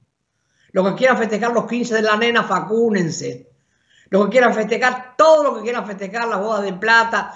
Los 0.73 0.89
que 0.89 0.95
quieran 0.95 1.17
festejar 1.17 1.53
los 1.53 1.67
15 1.67 1.95
de 1.95 2.01
la 2.01 2.17
nena, 2.17 2.41
vacúnense. 2.41 3.49
Los 4.09 4.25
que 4.25 4.31
quieran 4.31 4.53
festejar, 4.53 5.15
todo 5.15 5.43
lo 5.43 5.55
que 5.55 5.61
quieran 5.61 5.85
festejar, 5.85 6.27
las 6.27 6.39
bodas 6.39 6.63
de 6.63 6.73
plata, 6.73 7.33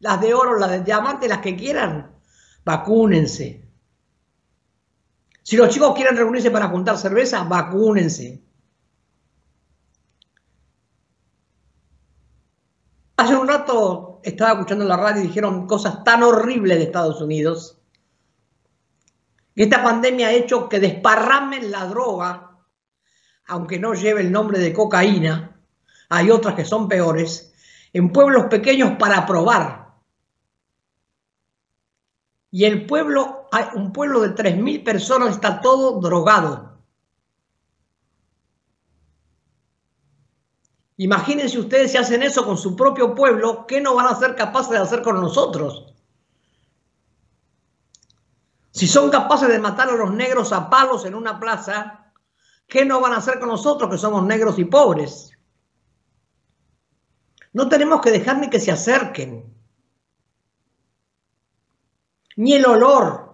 las 0.00 0.20
de 0.20 0.34
oro, 0.34 0.58
las 0.58 0.70
de 0.70 0.80
diamante, 0.80 1.26
las 1.26 1.38
que 1.38 1.56
quieran, 1.56 2.14
vacúnense. 2.62 3.64
Si 5.42 5.56
los 5.56 5.70
chicos 5.70 5.94
quieren 5.94 6.16
reunirse 6.16 6.50
para 6.50 6.68
juntar 6.68 6.98
cerveza, 6.98 7.42
vacúnense. 7.44 8.42
Hace 13.16 13.36
un 13.36 13.48
rato 13.48 14.20
estaba 14.22 14.52
escuchando 14.52 14.84
la 14.84 14.98
radio 14.98 15.22
y 15.22 15.28
dijeron 15.28 15.66
cosas 15.66 16.04
tan 16.04 16.22
horribles 16.22 16.76
de 16.78 16.84
Estados 16.84 17.20
Unidos. 17.22 17.78
Que 19.54 19.62
esta 19.62 19.82
pandemia 19.82 20.28
ha 20.28 20.32
hecho 20.32 20.68
que 20.68 20.80
desparramen 20.80 21.70
la 21.70 21.86
droga, 21.86 22.53
aunque 23.46 23.78
no 23.78 23.94
lleve 23.94 24.20
el 24.20 24.32
nombre 24.32 24.58
de 24.58 24.72
cocaína. 24.72 25.60
Hay 26.08 26.30
otras 26.30 26.54
que 26.54 26.64
son 26.64 26.88
peores, 26.88 27.54
en 27.92 28.12
pueblos 28.12 28.46
pequeños 28.46 28.96
para 28.98 29.26
probar 29.26 29.84
y 32.54 32.66
el 32.66 32.86
pueblo, 32.86 33.48
un 33.74 33.92
pueblo 33.92 34.20
de 34.20 34.32
3.000 34.32 34.84
personas 34.84 35.30
está 35.30 35.60
todo 35.60 35.98
drogado. 35.98 36.78
Imagínense 40.98 41.58
ustedes 41.58 41.90
si 41.90 41.96
hacen 41.96 42.22
eso 42.22 42.46
con 42.46 42.56
su 42.56 42.76
propio 42.76 43.12
pueblo, 43.12 43.66
¿qué 43.66 43.80
no 43.80 43.96
van 43.96 44.06
a 44.06 44.14
ser 44.14 44.36
capaces 44.36 44.70
de 44.70 44.78
hacer 44.78 45.02
con 45.02 45.20
nosotros? 45.20 45.92
Si 48.70 48.86
son 48.86 49.10
capaces 49.10 49.48
de 49.48 49.58
matar 49.58 49.88
a 49.88 49.96
los 49.96 50.12
negros 50.12 50.52
a 50.52 50.70
palos 50.70 51.04
en 51.06 51.16
una 51.16 51.40
plaza, 51.40 52.03
¿qué 52.66 52.84
no 52.84 53.00
van 53.00 53.12
a 53.12 53.18
hacer 53.18 53.38
con 53.38 53.48
nosotros 53.48 53.90
que 53.90 53.98
somos 53.98 54.24
negros 54.24 54.58
y 54.58 54.64
pobres? 54.64 55.32
No 57.52 57.68
tenemos 57.68 58.00
que 58.00 58.10
dejar 58.10 58.38
ni 58.38 58.50
que 58.50 58.60
se 58.60 58.72
acerquen 58.72 59.54
ni 62.36 62.54
el 62.54 62.66
olor. 62.66 63.24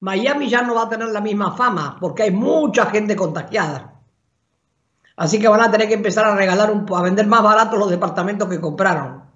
Miami 0.00 0.48
ya 0.48 0.62
no 0.62 0.74
va 0.74 0.82
a 0.82 0.88
tener 0.88 1.08
la 1.08 1.20
misma 1.20 1.56
fama 1.56 1.98
porque 2.00 2.24
hay 2.24 2.30
mucha 2.32 2.86
gente 2.86 3.14
contagiada. 3.14 4.00
Así 5.16 5.38
que 5.38 5.48
van 5.48 5.60
a 5.60 5.70
tener 5.70 5.88
que 5.88 5.94
empezar 5.94 6.24
a 6.24 6.34
regalar, 6.34 6.70
un, 6.70 6.86
a 6.92 7.02
vender 7.02 7.26
más 7.26 7.42
baratos 7.42 7.78
los 7.78 7.90
departamentos 7.90 8.48
que 8.48 8.60
compraron. 8.60 9.31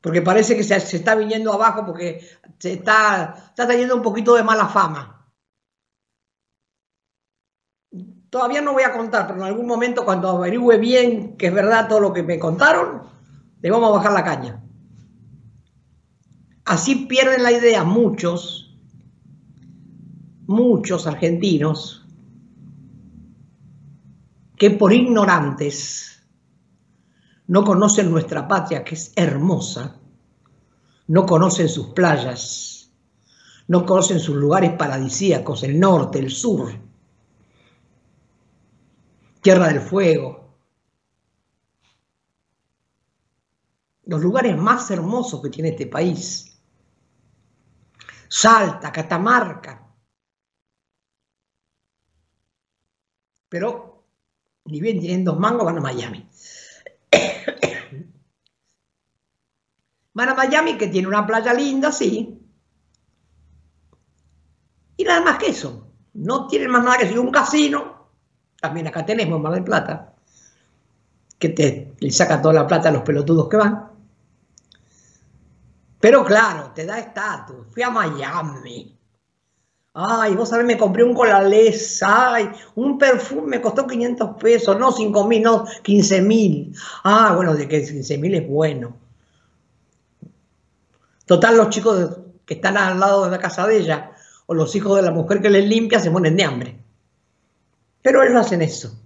Porque 0.00 0.22
parece 0.22 0.56
que 0.56 0.62
se, 0.62 0.76
está 0.76 1.14
viniendo 1.14 1.52
abajo 1.52 1.84
porque 1.84 2.26
se 2.58 2.74
está, 2.74 3.34
está 3.48 3.66
teniendo 3.66 3.96
un 3.96 4.02
poquito 4.02 4.34
de 4.34 4.44
mala 4.44 4.68
fama. 4.68 5.30
Todavía 8.30 8.60
no 8.60 8.74
voy 8.74 8.82
a 8.82 8.92
contar, 8.92 9.26
pero 9.26 9.40
en 9.40 9.46
algún 9.46 9.66
momento 9.66 10.04
cuando 10.04 10.28
averigüe 10.28 10.76
bien 10.76 11.36
que 11.36 11.46
es 11.46 11.54
verdad 11.54 11.88
todo 11.88 12.00
lo 12.00 12.12
que 12.12 12.22
me 12.22 12.38
contaron, 12.38 13.02
le 13.60 13.70
vamos 13.70 13.88
a 13.88 13.96
bajar 13.96 14.12
la 14.12 14.24
caña. 14.24 14.62
Así 16.64 17.06
pierden 17.06 17.42
la 17.42 17.50
idea 17.50 17.82
muchos, 17.82 18.78
muchos 20.46 21.06
argentinos, 21.06 22.06
que 24.56 24.70
por 24.70 24.92
ignorantes 24.92 26.17
no 27.48 27.64
conocen 27.64 28.10
nuestra 28.10 28.46
patria, 28.46 28.84
que 28.84 28.94
es 28.94 29.12
hermosa, 29.16 29.98
no 31.08 31.26
conocen 31.26 31.68
sus 31.68 31.88
playas, 31.88 32.92
no 33.68 33.84
conocen 33.84 34.20
sus 34.20 34.36
lugares 34.36 34.72
paradisíacos, 34.72 35.62
el 35.62 35.80
norte, 35.80 36.18
el 36.18 36.30
sur, 36.30 36.70
Tierra 39.40 39.68
del 39.68 39.80
Fuego, 39.80 40.58
los 44.04 44.20
lugares 44.20 44.56
más 44.56 44.90
hermosos 44.90 45.40
que 45.42 45.50
tiene 45.50 45.70
este 45.70 45.86
país. 45.86 46.58
Salta, 48.28 48.92
Catamarca. 48.92 49.86
Pero 53.48 54.04
ni 54.66 54.80
bien 54.80 55.00
tienen 55.00 55.24
dos 55.24 55.38
mangos, 55.38 55.64
van 55.64 55.78
a 55.78 55.80
Miami. 55.80 56.28
Van 60.14 60.28
a 60.30 60.34
Miami, 60.34 60.76
que 60.76 60.88
tiene 60.88 61.06
una 61.06 61.26
playa 61.26 61.54
linda, 61.54 61.92
sí. 61.92 62.40
Y 64.96 65.04
nada 65.04 65.20
más 65.20 65.38
que 65.38 65.50
eso. 65.50 65.86
No 66.14 66.48
tienen 66.48 66.70
más 66.70 66.84
nada 66.84 66.98
que 66.98 67.06
ser 67.06 67.20
un 67.20 67.30
casino. 67.30 68.08
También 68.60 68.88
acá 68.88 69.06
tenemos 69.06 69.40
Mar 69.40 69.52
del 69.52 69.62
Plata. 69.62 70.14
Que 71.38 71.50
te 71.50 71.94
le 72.00 72.10
saca 72.10 72.42
toda 72.42 72.54
la 72.54 72.66
plata 72.66 72.88
a 72.88 72.92
los 72.92 73.02
pelotudos 73.02 73.48
que 73.48 73.56
van. 73.56 73.92
Pero 76.00 76.24
claro, 76.24 76.72
te 76.72 76.84
da 76.84 76.98
estatus. 76.98 77.68
Fui 77.70 77.82
a 77.82 77.90
Miami. 77.90 78.97
Ay, 79.94 80.34
vos 80.36 80.48
sabés, 80.48 80.66
me 80.66 80.78
compré 80.78 81.02
un 81.02 81.14
colales, 81.14 82.02
ay, 82.02 82.50
un 82.76 82.98
perfume 82.98 83.48
me 83.48 83.60
costó 83.60 83.86
500 83.86 84.36
pesos, 84.40 84.78
no 84.78 84.92
5 84.92 85.26
mil, 85.26 85.42
no 85.42 85.64
15 85.82 86.22
mil. 86.22 86.74
Ah, 87.04 87.32
bueno, 87.34 87.54
de 87.54 87.66
que 87.66 87.84
15 87.84 88.18
mil 88.18 88.34
es 88.34 88.46
bueno. 88.48 88.96
Total, 91.26 91.56
los 91.56 91.70
chicos 91.70 92.18
que 92.46 92.54
están 92.54 92.76
al 92.76 93.00
lado 93.00 93.24
de 93.24 93.30
la 93.30 93.38
casa 93.38 93.66
de 93.66 93.78
ella 93.78 94.12
o 94.46 94.54
los 94.54 94.74
hijos 94.74 94.96
de 94.96 95.02
la 95.02 95.10
mujer 95.10 95.42
que 95.42 95.50
les 95.50 95.66
limpia 95.66 96.00
se 96.00 96.10
ponen 96.10 96.36
de 96.36 96.44
hambre. 96.44 96.78
Pero 98.00 98.22
ellos 98.22 98.36
hacen 98.36 98.62
eso. 98.62 98.98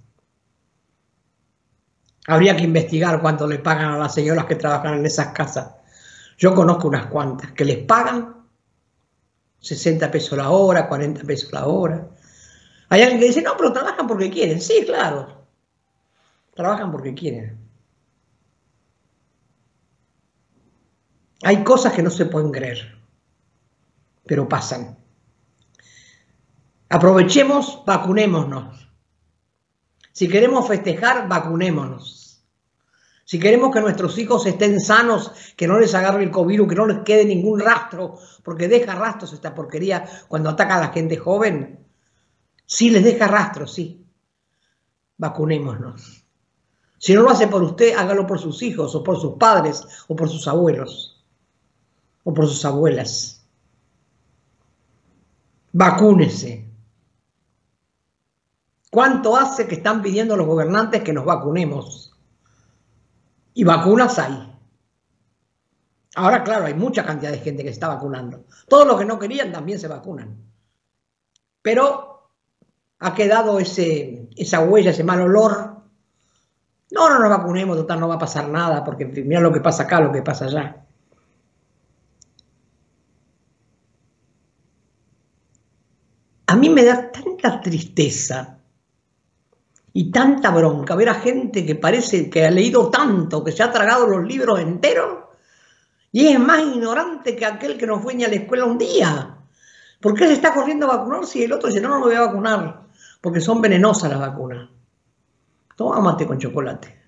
Habría 2.29 2.57
que 2.57 2.63
investigar 2.63 3.21
cuánto 3.21 3.47
le 3.47 3.59
pagan 3.59 3.93
a 3.93 3.99
las 3.99 4.15
señoras 4.15 4.45
que 4.45 4.55
trabajan 4.55 4.99
en 4.99 5.07
esas 5.07 5.29
casas. 5.29 5.73
Yo 6.39 6.55
conozco 6.55 6.87
unas 6.89 7.07
cuantas 7.07 7.51
que 7.53 7.65
les 7.65 7.79
pagan 7.79 8.42
60 9.63 10.11
pesos 10.11 10.37
la 10.37 10.51
hora, 10.51 10.89
40 10.89 11.23
pesos 11.23 11.53
la 11.53 11.67
hora. 11.67 12.11
Hay 12.91 13.01
alguien 13.01 13.21
que 13.21 13.29
dice, 13.29 13.43
no, 13.43 13.57
pero 13.57 13.73
trabajan 13.73 14.07
porque 14.07 14.31
quieren. 14.31 14.61
Sí, 14.61 14.83
claro. 14.85 15.47
Trabajan 16.55 16.91
porque 16.93 17.15
quieren. 17.15 17.59
Hay 21.45 21.65
cosas 21.65 21.93
que 21.93 22.03
no 22.03 22.11
se 22.11 22.27
pueden 22.27 22.53
creer, 22.53 22.99
pero 24.27 24.49
pasan. 24.49 24.99
Aprovechemos, 26.89 27.83
vacunémonos. 27.87 28.89
Si 30.13 30.29
queremos 30.29 30.69
festejar, 30.69 31.27
vacunémonos. 31.29 32.22
Si 33.33 33.41
queremos 33.41 33.73
que 33.73 33.81
nuestros 33.81 34.19
hijos 34.19 34.45
estén 34.45 34.79
sanos, 34.79 35.33
que 35.57 35.67
no 35.67 35.79
les 35.79 35.95
agarre 35.95 36.23
el 36.23 36.31
COVID, 36.31 36.69
que 36.69 36.75
no 36.75 36.85
les 36.85 36.99
quede 36.99 37.25
ningún 37.25 37.61
rastro, 37.61 38.19
porque 38.43 38.69
deja 38.69 38.95
rastros 38.95 39.33
esta 39.33 39.55
porquería 39.55 40.05
cuando 40.29 40.51
ataca 40.51 40.77
a 40.77 40.81
la 40.81 40.89
gente 40.89 41.17
joven. 41.17 41.83
Sí, 42.67 42.91
les 42.91 43.03
deja 43.03 43.27
rastros, 43.27 43.73
sí. 43.73 44.07
Vacunémonos. 45.17 46.27
Si 46.99 47.15
no 47.15 47.23
lo 47.23 47.31
hace 47.31 47.47
por 47.49 47.63
usted, 47.63 47.95
hágalo 47.97 48.27
por 48.27 48.39
sus 48.39 48.63
hijos, 48.63 48.95
o 48.95 49.03
por 49.03 49.19
sus 49.19 49.39
padres, 49.39 49.83
o 50.09 50.15
por 50.15 50.29
sus 50.29 50.47
abuelos, 50.47 51.25
o 52.25 52.35
por 52.35 52.47
sus 52.47 52.63
abuelas. 52.67 53.47
Vacúnese. 55.73 56.71
¿Cuánto 58.91 59.35
hace 59.39 59.67
que 59.67 59.77
están 59.77 60.03
pidiendo 60.03 60.37
los 60.37 60.47
gobernantes 60.47 61.03
que 61.03 61.15
nos 61.15 61.25
vacunemos? 61.25 62.12
Y 63.55 63.65
vacunas 63.65 64.19
hay. 64.19 64.53
Ahora, 66.15 66.45
claro, 66.45 66.67
hay 66.67 66.75
mucha 66.75 67.05
cantidad 67.05 67.33
de 67.33 67.39
gente 67.39 67.63
que 67.63 67.71
se 67.71 67.75
está 67.75 67.89
vacunando. 67.89 68.45
Todos 68.69 68.87
los 68.87 68.99
que 68.99 69.05
no 69.05 69.19
querían 69.19 69.53
también 69.53 69.79
se 69.79 69.89
vacunan. 69.89 70.37
Pero 71.63 72.31
ha 72.99 73.15
quedado 73.15 73.59
ese, 73.59 74.29
esa 74.37 74.61
huella, 74.61 74.91
ese 74.91 75.05
mal 75.05 75.21
olor. 75.23 75.83
No, 76.91 77.09
no 77.09 77.19
nos 77.19 77.31
vacunemos, 77.31 77.77
total, 77.77 78.01
no 78.01 78.09
va 78.09 78.17
a 78.17 78.19
pasar 78.19 78.49
nada, 78.49 78.85
porque 78.85 79.07
mira 79.07 79.41
lo 79.41 79.53
que 79.53 79.61
pasa 79.61 79.85
acá, 79.85 80.01
lo 80.01 80.13
que 80.13 80.23
pasa 80.23 80.45
allá. 80.45 80.85
A 86.47 86.57
mí 86.57 86.69
me 86.69 86.85
da 86.85 87.11
tanta 87.11 87.61
tristeza 87.63 88.62
y 89.93 90.11
tanta 90.11 90.51
bronca 90.51 90.95
ver 90.95 91.09
a 91.09 91.15
gente 91.15 91.67
que 91.67 91.75
parece 91.75 92.31
que 92.31 92.47
ha 92.47 92.51
leído 92.51 92.91
tanto, 92.91 93.45
que 93.45 93.53
se 93.53 93.63
ha 93.63 93.71
tragado 93.71 94.07
los 94.07 94.27
libros 94.27 94.61
enteros 94.61 95.19
y 96.13 96.29
es 96.29 96.39
más 96.39 96.61
ignorante 96.61 97.35
que 97.35 97.47
aquel 97.47 97.79
que 97.79 97.87
no 97.87 97.99
fue 97.99 98.15
ni 98.15 98.25
a 98.25 98.29
la 98.29 98.35
escuela 98.35 98.67
un 98.67 98.79
día. 98.79 99.39
¿Por 100.01 100.15
qué 100.15 100.27
se 100.27 100.35
está 100.35 100.53
corriendo 100.53 100.91
a 100.91 100.99
vacunar 100.99 101.25
si 101.27 101.43
el 101.45 101.53
otro 101.53 101.69
dice, 101.69 101.81
no, 101.81 101.89
no 101.89 102.01
me 102.01 102.07
voy 102.07 102.15
a 102.17 102.27
vacunar? 102.27 102.83
Porque 103.21 103.41
son 103.41 103.63
venenosas 103.63 104.11
las 104.11 104.21
vacunas. 104.21 104.69
Toma 105.77 106.01
mate 106.01 106.27
con 106.27 106.39
chocolate. 106.39 107.02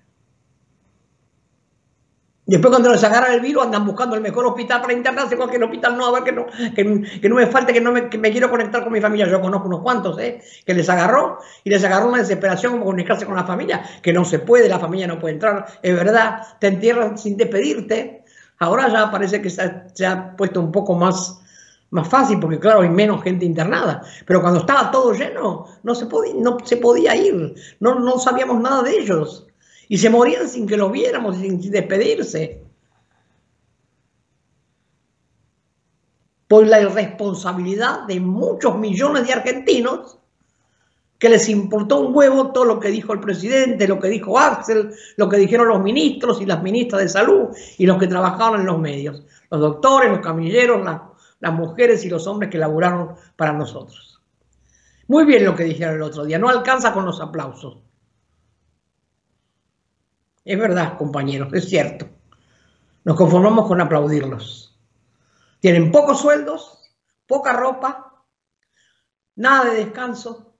Después 2.47 2.69
cuando 2.69 2.91
les 2.91 3.03
agarran 3.03 3.33
el 3.33 3.41
virus 3.41 3.63
andan 3.63 3.85
buscando 3.87 4.15
el 4.15 4.21
mejor 4.21 4.45
hospital 4.45 4.79
para 4.81 4.93
internarse, 4.93 5.35
cualquier 5.35 5.63
hospital 5.63 5.97
no, 5.97 6.05
a 6.05 6.11
ver 6.11 6.23
que 6.23 6.31
no, 6.31 6.45
que, 6.75 7.29
no 7.29 7.35
me 7.35 7.47
falte, 7.47 7.73
que 7.73 7.81
no 7.81 7.91
me, 7.91 8.07
que 8.07 8.19
me, 8.19 8.31
quiero 8.31 8.51
conectar 8.51 8.83
con 8.83 8.93
mi 8.93 9.01
familia. 9.01 9.27
Yo 9.27 9.41
conozco 9.41 9.67
unos 9.67 9.81
cuantos, 9.81 10.19
¿eh? 10.19 10.41
Que 10.63 10.75
les 10.75 10.87
agarró 10.87 11.39
y 11.63 11.71
les 11.71 11.83
agarró 11.83 12.09
una 12.09 12.19
desesperación 12.19 12.73
como 12.73 12.85
comunicarse 12.85 13.25
con 13.25 13.35
la 13.35 13.45
familia, 13.45 13.83
que 14.03 14.13
no 14.13 14.23
se 14.23 14.37
puede, 14.37 14.69
la 14.69 14.77
familia 14.77 15.07
no 15.07 15.17
puede 15.17 15.33
entrar, 15.33 15.65
es 15.81 15.95
verdad, 15.95 16.43
te 16.59 16.67
entierran 16.67 17.17
sin 17.17 17.35
despedirte. 17.35 18.23
Ahora 18.59 18.89
ya 18.89 19.09
parece 19.09 19.41
que 19.41 19.49
se 19.49 20.05
ha, 20.05 20.35
puesto 20.37 20.61
un 20.61 20.71
poco 20.71 20.93
más, 20.93 21.41
más 21.89 22.07
fácil, 22.07 22.39
porque 22.39 22.59
claro, 22.59 22.81
hay 22.81 22.89
menos 22.89 23.23
gente 23.23 23.43
internada. 23.43 24.03
Pero 24.27 24.41
cuando 24.41 24.59
estaba 24.59 24.91
todo 24.91 25.13
lleno, 25.13 25.65
no 25.81 25.95
se 25.95 26.05
podía, 26.05 26.35
no 26.37 26.57
se 26.63 26.77
podía 26.77 27.15
ir, 27.15 27.55
no, 27.79 27.95
no 27.99 28.19
sabíamos 28.19 28.61
nada 28.61 28.83
de 28.83 28.99
ellos 28.99 29.47
y 29.87 29.97
se 29.97 30.09
morían 30.09 30.47
sin 30.47 30.67
que 30.67 30.77
los 30.77 30.91
viéramos, 30.91 31.37
sin, 31.37 31.59
despedirse. 31.59 32.61
Por 36.47 36.67
la 36.67 36.81
irresponsabilidad 36.81 38.03
de 38.07 38.19
muchos 38.19 38.77
millones 38.77 39.25
de 39.25 39.33
argentinos 39.33 40.19
que 41.17 41.29
les 41.29 41.49
importó 41.49 42.01
un 42.01 42.15
huevo 42.15 42.51
todo 42.51 42.65
lo 42.65 42.79
que 42.79 42.89
dijo 42.89 43.13
el 43.13 43.19
presidente, 43.19 43.87
lo 43.87 43.99
que 43.99 44.09
dijo 44.09 44.37
Axel, 44.37 44.93
lo 45.15 45.29
que 45.29 45.37
dijeron 45.37 45.69
los 45.69 45.81
ministros 45.81 46.41
y 46.41 46.45
las 46.45 46.61
ministras 46.61 47.01
de 47.01 47.09
salud 47.09 47.47
y 47.77 47.85
los 47.85 47.97
que 47.97 48.07
trabajaban 48.07 48.61
en 48.61 48.67
los 48.67 48.79
medios, 48.79 49.23
los 49.49 49.61
doctores, 49.61 50.11
los 50.11 50.19
camilleros, 50.19 50.85
las 51.39 51.53
mujeres 51.53 52.05
y 52.05 52.09
los 52.09 52.27
hombres 52.27 52.51
que 52.51 52.57
laburaron 52.57 53.15
para 53.35 53.53
nosotros. 53.53 54.21
Muy 55.07 55.25
bien 55.25 55.45
lo 55.45 55.55
que 55.55 55.63
dijeron 55.63 55.95
el 55.95 56.01
otro 56.01 56.25
día, 56.25 56.37
no 56.37 56.49
alcanza 56.49 56.93
con 56.93 57.05
los 57.05 57.21
aplausos. 57.21 57.84
Es 60.45 60.59
verdad, 60.59 60.95
compañeros, 60.97 61.51
es 61.53 61.67
cierto. 61.67 62.07
Nos 63.03 63.17
conformamos 63.17 63.67
con 63.67 63.81
aplaudirlos. 63.81 64.79
Tienen 65.59 65.91
pocos 65.91 66.21
sueldos, 66.21 66.91
poca 67.25 67.53
ropa, 67.53 68.23
nada 69.35 69.71
de 69.71 69.85
descanso. 69.85 70.55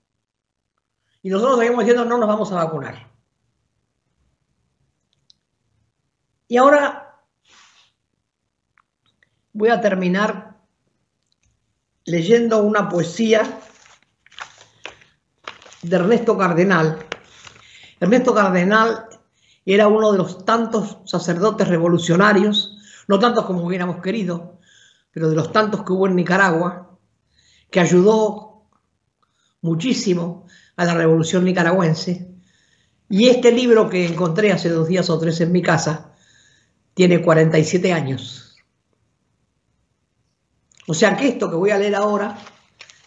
Y 1.21 1.29
nosotros 1.29 1.59
seguimos 1.59 1.85
diciendo 1.85 2.05
no 2.05 2.17
nos 2.17 2.27
vamos 2.27 2.51
a 2.51 2.55
vacunar. 2.55 3.11
Y 6.47 6.57
ahora 6.57 7.21
voy 9.53 9.69
a 9.69 9.81
terminar 9.81 10.57
leyendo 12.05 12.63
una 12.63 12.89
poesía 12.89 13.59
de 15.83 15.95
Ernesto 15.95 16.35
Cardenal. 16.37 17.05
Ernesto 17.99 18.33
Cardenal 18.33 19.14
era 19.65 19.87
uno 19.87 20.11
de 20.11 20.19
los 20.19 20.45
tantos 20.45 20.99
sacerdotes 21.05 21.67
revolucionarios, 21.67 22.77
no 23.07 23.17
tantos 23.17 23.45
como 23.45 23.65
hubiéramos 23.65 24.01
querido, 24.01 24.59
pero 25.11 25.29
de 25.29 25.35
los 25.35 25.51
tantos 25.51 25.83
que 25.83 25.93
hubo 25.93 26.07
en 26.07 26.15
Nicaragua, 26.15 26.97
que 27.71 27.79
ayudó 27.79 28.67
muchísimo 29.61 30.45
a 30.75 30.85
la 30.85 30.93
revolución 30.93 31.43
nicaragüense. 31.43 32.31
Y 33.09 33.27
este 33.27 33.51
libro 33.51 33.89
que 33.89 34.05
encontré 34.05 34.51
hace 34.51 34.69
dos 34.69 34.87
días 34.87 35.09
o 35.09 35.17
tres 35.17 35.41
en 35.41 35.51
mi 35.51 35.61
casa, 35.61 36.13
tiene 36.93 37.21
47 37.21 37.91
años. 37.91 38.55
O 40.87 40.93
sea 40.93 41.17
que 41.17 41.29
esto 41.29 41.49
que 41.49 41.55
voy 41.55 41.71
a 41.71 41.79
leer 41.79 41.95
ahora 41.95 42.37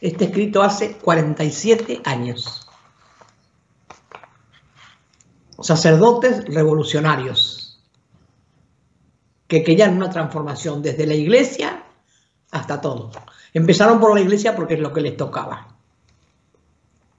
está 0.00 0.24
escrito 0.24 0.62
hace 0.62 0.96
47 0.98 2.02
años 2.04 2.67
sacerdotes 5.60 6.44
revolucionarios 6.46 7.80
que 9.46 9.64
querían 9.64 9.96
una 9.96 10.10
transformación 10.10 10.82
desde 10.82 11.06
la 11.06 11.14
iglesia 11.14 11.84
hasta 12.50 12.80
todo. 12.80 13.10
Empezaron 13.52 13.98
por 13.98 14.14
la 14.14 14.20
iglesia 14.20 14.54
porque 14.54 14.74
es 14.74 14.80
lo 14.80 14.92
que 14.92 15.00
les 15.00 15.16
tocaba. 15.16 15.76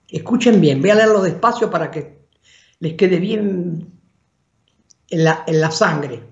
Escuchen 0.07 0.61
bien, 0.61 0.79
voy 0.79 0.91
a 0.91 0.95
leerlo 0.95 1.21
despacio 1.21 1.69
para 1.69 1.91
que 1.91 2.27
les 2.79 2.93
quede 2.93 3.19
bien 3.19 3.99
en 5.09 5.23
la, 5.23 5.43
en 5.45 5.59
la 5.59 5.71
sangre. 5.71 6.23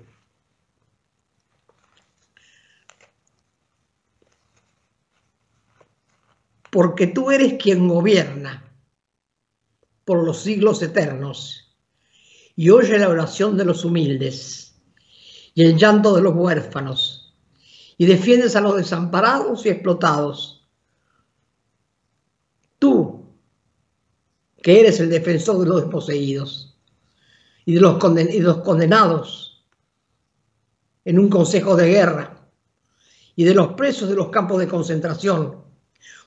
Porque 6.69 7.07
tú 7.07 7.31
eres 7.31 7.53
quien 7.61 7.87
gobierna 7.87 8.63
por 10.05 10.23
los 10.23 10.41
siglos 10.41 10.81
eternos 10.81 11.66
y 12.57 12.71
oye 12.71 12.97
la 12.97 13.07
oración 13.07 13.55
de 13.55 13.63
los 13.63 13.85
humildes 13.85 14.75
y 15.53 15.63
el 15.63 15.77
llanto 15.77 16.15
de 16.15 16.23
los 16.23 16.35
huérfanos, 16.35 17.35
y 17.97 18.05
defiendes 18.05 18.55
a 18.55 18.61
los 18.61 18.75
desamparados 18.75 19.65
y 19.65 19.69
explotados. 19.69 20.67
Tú, 22.77 23.25
que 24.61 24.79
eres 24.79 24.99
el 24.99 25.09
defensor 25.09 25.59
de 25.59 25.65
los 25.65 25.81
desposeídos 25.81 26.77
y 27.65 27.73
de 27.73 27.81
los, 27.81 27.97
condenados 27.97 29.65
en 31.05 31.19
un 31.19 31.29
consejo 31.29 31.75
de 31.75 31.87
guerra, 31.87 32.49
y 33.35 33.43
de 33.43 33.53
los 33.53 33.73
presos 33.73 34.09
de 34.09 34.15
los 34.15 34.29
campos 34.29 34.59
de 34.59 34.67
concentración. 34.67 35.63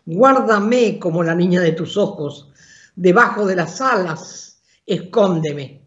Guárdame 0.06 0.98
como 1.00 1.24
la 1.24 1.34
niña 1.34 1.60
de 1.60 1.72
tus 1.72 1.96
ojos, 1.96 2.52
debajo 2.94 3.46
de 3.46 3.56
las 3.56 3.80
alas, 3.80 4.62
escóndeme. 4.86 5.79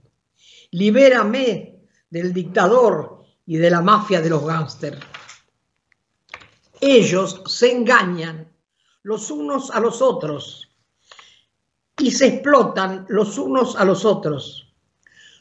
Libérame 0.73 1.85
del 2.09 2.33
dictador 2.33 3.25
y 3.45 3.57
de 3.57 3.69
la 3.69 3.81
mafia 3.81 4.21
de 4.21 4.29
los 4.29 4.43
gángsters. 4.43 4.99
Ellos 6.81 7.43
se 7.45 7.71
engañan 7.71 8.51
los 9.03 9.29
unos 9.29 9.69
a 9.69 9.79
los 9.79 10.01
otros 10.01 10.71
y 11.99 12.09
se 12.09 12.25
explotan 12.25 13.05
los 13.09 13.37
unos 13.37 13.75
a 13.75 13.85
los 13.85 14.03
otros. 14.03 14.73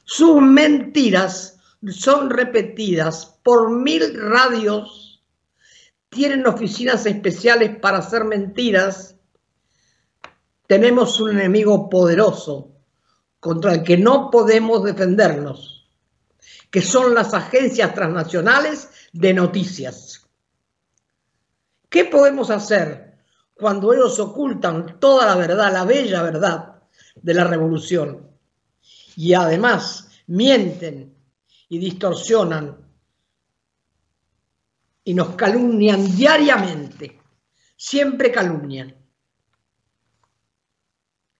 Sus 0.05 0.43
mentiras 0.43 1.59
son 1.91 2.29
repetidas 2.29 3.39
por 3.43 3.71
mil 3.71 4.15
radios, 4.15 5.25
tienen 6.11 6.47
oficinas 6.47 7.07
especiales 7.07 7.79
para 7.79 7.99
hacer 7.99 8.25
mentiras. 8.25 9.17
Tenemos 10.67 11.19
un 11.21 11.31
enemigo 11.31 11.89
poderoso 11.89 12.72
contra 13.43 13.75
el 13.75 13.83
que 13.83 13.97
no 13.97 14.31
podemos 14.31 14.85
defendernos, 14.85 15.91
que 16.71 16.81
son 16.81 17.13
las 17.13 17.35
agencias 17.35 17.93
transnacionales 17.93 18.89
de 19.13 19.35
noticias. 19.35 20.29
¿Qué 21.89 22.05
podemos 22.05 22.51
hacer 22.51 23.19
cuando 23.53 23.93
ellos 23.93 24.21
ocultan 24.21 25.01
toda 25.01 25.27
la 25.27 25.35
verdad, 25.35 25.73
la 25.73 25.85
bella 25.85 26.23
verdad 26.23 26.83
de 27.17 27.35
la 27.35 27.43
revolución? 27.43 28.31
Y 29.17 29.35
además 29.35 30.09
mienten 30.29 31.13
y 31.69 31.79
distorsionan 31.81 32.77
y 35.03 35.15
nos 35.15 35.35
calumnian 35.35 36.15
diariamente, 36.15 37.19
siempre 37.75 38.31
calumnian. 38.31 39.02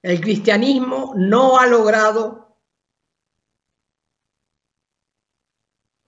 El 0.03 0.21
cristianismo 0.21 1.15
no 1.17 1.59
ha 1.59 1.67
logrado 1.67 2.59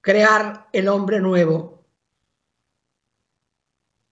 crear 0.01 0.69
el 0.73 0.89
hombre 0.89 1.21
nuevo 1.21 1.87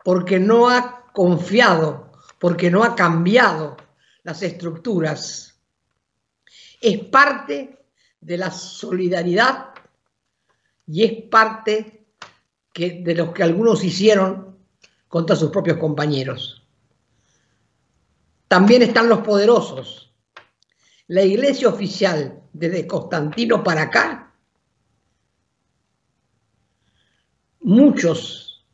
porque 0.04 0.38
no 0.38 0.68
ha 0.70 1.10
confiado, 1.12 2.12
porque 2.38 2.70
no 2.70 2.84
ha 2.84 2.94
cambiado 2.94 3.76
las 4.22 4.42
estructuras. 4.42 5.60
Es 6.80 6.98
parte 7.08 7.84
de 8.20 8.36
la 8.38 8.50
solidaridad 8.50 9.74
y 10.86 11.04
es 11.04 11.28
parte 11.28 12.06
de 12.74 13.14
lo 13.14 13.34
que 13.34 13.42
algunos 13.42 13.84
hicieron 13.84 14.58
contra 15.08 15.36
sus 15.36 15.50
propios 15.50 15.78
compañeros. 15.78 16.61
También 18.52 18.82
están 18.82 19.08
los 19.08 19.20
poderosos. 19.20 20.12
La 21.06 21.22
iglesia 21.22 21.70
oficial 21.70 22.42
desde 22.52 22.86
Constantino 22.86 23.64
para 23.64 23.84
acá, 23.84 24.34
muchos, 27.60 28.66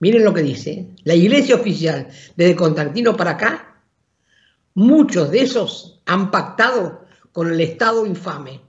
miren 0.00 0.24
lo 0.24 0.34
que 0.34 0.42
dice, 0.42 0.90
la 1.04 1.14
iglesia 1.14 1.54
oficial 1.54 2.08
desde 2.36 2.54
Constantino 2.54 3.16
para 3.16 3.30
acá, 3.30 3.82
muchos 4.74 5.30
de 5.30 5.40
esos 5.40 6.02
han 6.04 6.30
pactado 6.30 7.06
con 7.32 7.50
el 7.50 7.58
Estado 7.62 8.04
infame, 8.04 8.60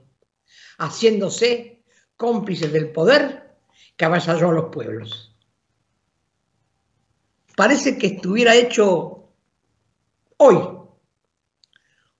haciéndose 0.78 1.84
cómplices 2.16 2.72
del 2.72 2.92
poder 2.92 3.58
que 3.94 4.06
avasalló 4.06 4.48
a 4.48 4.54
los 4.54 4.72
pueblos. 4.72 5.36
Parece 7.54 7.98
que 7.98 8.06
estuviera 8.06 8.54
hecho 8.54 9.19
hoy. 10.40 10.58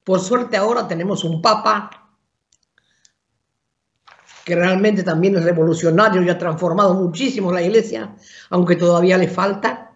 Por 0.05 0.21
suerte 0.21 0.57
ahora 0.57 0.87
tenemos 0.89 1.25
un 1.25 1.43
papa 1.43 1.91
que 4.45 4.55
realmente 4.55 5.03
también 5.03 5.37
es 5.37 5.45
revolucionario 5.45 6.23
y 6.23 6.31
ha 6.31 6.39
transformado 6.39 6.95
muchísimo 6.95 7.53
la 7.53 7.63
iglesia, 7.63 8.17
aunque 8.51 8.77
todavía 8.77 9.19
le 9.19 9.29
falta. 9.29 9.93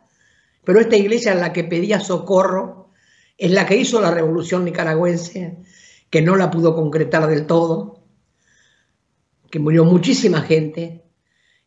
Pero 0.65 0.81
esta 0.81 0.97
iglesia 0.97 1.33
en 1.33 1.41
la 1.41 1.53
que 1.53 1.65
pedía 1.65 2.01
socorro 2.01 2.91
es 3.37 3.51
la 3.51 3.67
que 3.67 3.77
hizo 3.77 4.01
la 4.01 4.11
revolución 4.11 4.65
nicaragüense, 4.65 5.59
que 6.11 6.23
no 6.23 6.37
la 6.37 6.51
pudo 6.51 6.75
concretar 6.75 7.27
del 7.27 7.47
todo 7.47 8.05
que 9.55 9.61
murió 9.61 9.85
muchísima 9.85 10.41
gente, 10.41 11.05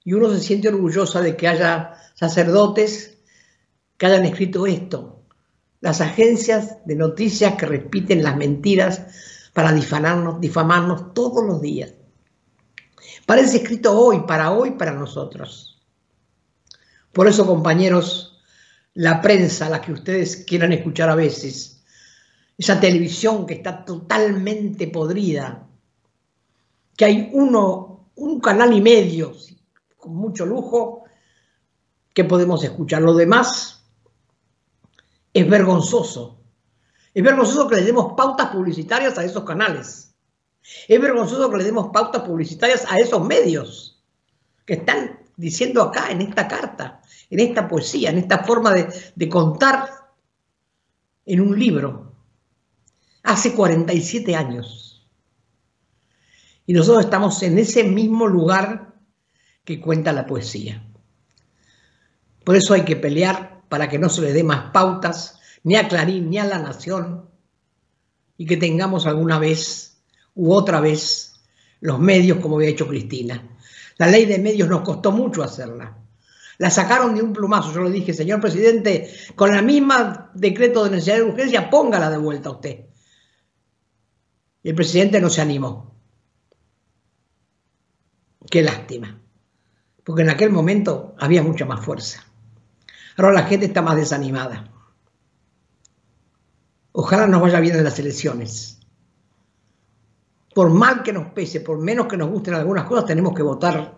y 0.04 0.12
uno 0.12 0.30
se 0.30 0.42
siente 0.42 0.68
orgullosa 0.68 1.22
de 1.22 1.38
que 1.38 1.48
haya 1.48 1.94
sacerdotes 2.16 3.18
que 3.98 4.06
hayan 4.08 4.26
escrito 4.26 4.68
esto, 4.68 5.17
las 5.88 6.02
agencias 6.02 6.86
de 6.86 6.96
noticias 6.96 7.56
que 7.56 7.66
repiten 7.66 8.22
las 8.22 8.36
mentiras 8.36 9.50
para 9.54 9.72
difamarnos, 9.72 10.42
difamarnos 10.42 11.14
todos 11.14 11.46
los 11.46 11.62
días. 11.62 11.94
Parece 13.26 13.60
escrito 13.60 13.98
hoy, 13.98 14.20
para 14.28 14.52
hoy, 14.52 14.72
para 14.72 14.92
nosotros. 14.92 15.82
Por 17.14 17.30
eso, 17.30 17.48
compañeros, 17.48 18.38
la 18.96 19.22
prensa, 19.22 19.70
la 19.70 19.80
que 19.80 19.94
ustedes 19.94 20.44
quieran 20.46 20.74
escuchar 20.74 21.10
a 21.10 21.16
veces, 21.16 21.82
esa 22.58 22.82
televisión 22.82 23.46
que 23.46 23.54
está 23.54 23.86
totalmente 23.86 24.88
podrida, 24.88 25.70
que 26.98 27.06
hay 27.06 27.30
uno, 27.32 28.10
un 28.16 28.42
canal 28.42 28.74
y 28.74 28.82
medio, 28.82 29.34
con 29.96 30.16
mucho 30.16 30.46
lujo, 30.46 31.06
que 32.14 32.26
podemos 32.26 32.62
escuchar. 32.62 33.02
Lo 33.04 33.14
demás 33.14 33.77
es 35.38 35.50
vergonzoso. 35.50 36.44
Es 37.14 37.24
vergonzoso 37.24 37.68
que 37.68 37.76
le 37.76 37.84
demos 37.84 38.14
pautas 38.16 38.50
publicitarias 38.50 39.18
a 39.18 39.24
esos 39.24 39.44
canales. 39.44 40.16
Es 40.88 41.00
vergonzoso 41.00 41.50
que 41.50 41.58
le 41.58 41.64
demos 41.64 41.90
pautas 41.94 42.24
publicitarias 42.24 42.86
a 42.90 42.98
esos 42.98 43.24
medios 43.26 44.04
que 44.66 44.74
están 44.74 45.20
diciendo 45.36 45.84
acá, 45.84 46.10
en 46.12 46.22
esta 46.22 46.48
carta, 46.48 47.02
en 47.30 47.40
esta 47.40 47.68
poesía, 47.68 48.10
en 48.10 48.18
esta 48.18 48.44
forma 48.44 48.74
de, 48.74 48.88
de 49.16 49.30
contar 49.30 49.88
en 51.26 51.42
un 51.42 51.58
libro. 51.58 52.16
Hace 53.24 53.54
47 53.54 54.36
años. 54.36 55.08
Y 56.66 56.74
nosotros 56.74 57.06
estamos 57.06 57.42
en 57.44 57.60
ese 57.60 57.84
mismo 57.84 58.28
lugar 58.28 58.96
que 59.64 59.80
cuenta 59.80 60.12
la 60.14 60.26
poesía. 60.26 60.84
Por 62.44 62.56
eso 62.56 62.74
hay 62.74 62.84
que 62.84 62.96
pelear 62.96 63.57
para 63.70 63.90
que 63.90 64.00
no 64.00 64.10
se 64.10 64.22
le 64.22 64.34
dé 64.34 64.44
más 64.44 64.72
pautas 64.72 65.40
ni 65.64 65.76
a 65.76 65.88
Clarín 65.88 66.30
ni 66.30 66.38
a 66.38 66.46
la 66.46 66.60
Nación 66.60 67.30
y 68.38 68.46
que 68.46 68.58
tengamos 68.58 69.06
alguna 69.06 69.40
vez 69.40 70.02
u 70.36 70.54
otra 70.54 70.80
vez 70.80 71.42
los 71.82 72.00
medios 72.00 72.40
como 72.40 72.58
había 72.58 72.70
hecho 72.70 72.88
Cristina. 72.88 73.58
La 73.98 74.08
ley 74.08 74.26
de 74.26 74.40
medios 74.40 74.70
nos 74.70 74.82
costó 74.82 75.12
mucho 75.12 75.44
hacerla. 75.44 75.98
La 76.60 76.70
sacaron 76.70 77.16
de 77.16 77.22
un 77.22 77.34
plumazo. 77.34 77.72
Yo 77.74 77.84
le 77.84 77.92
dije, 77.92 78.14
señor 78.14 78.42
presidente, 78.42 79.12
con 79.36 79.52
la 79.52 79.62
misma 79.62 80.32
decreto 80.34 80.84
de 80.84 80.92
necesidad 80.92 81.18
de 81.18 81.24
urgencia, 81.24 81.70
póngala 81.70 82.10
de 82.10 82.18
vuelta 82.18 82.52
usted. 82.52 82.86
Y 84.64 84.70
el 84.70 84.76
presidente 84.76 85.22
no 85.22 85.30
se 85.30 85.42
animó. 85.42 85.96
Qué 88.50 88.62
lástima, 88.62 89.22
porque 90.04 90.22
en 90.22 90.30
aquel 90.30 90.52
momento 90.52 91.16
había 91.20 91.44
mucha 91.44 91.66
más 91.66 91.84
fuerza. 91.84 92.27
Ahora 93.18 93.34
la 93.34 93.44
gente 93.44 93.66
está 93.66 93.82
más 93.82 93.96
desanimada. 93.96 94.72
Ojalá 96.92 97.28
nos 97.28 97.42
vaya 97.42 97.60
bien 97.60 97.76
en 97.76 97.84
las 97.84 98.00
elecciones. 98.00 98.80
Por 100.54 100.70
mal 100.70 101.04
que 101.04 101.14
nos 101.14 101.32
pese, 101.34 101.62
por 101.62 101.80
menos 101.80 102.08
que 102.08 102.18
nos 102.18 102.30
gusten 102.30 102.54
algunas 102.54 102.86
cosas, 102.86 103.06
tenemos 103.06 103.34
que 103.34 103.44
votar, 103.44 103.96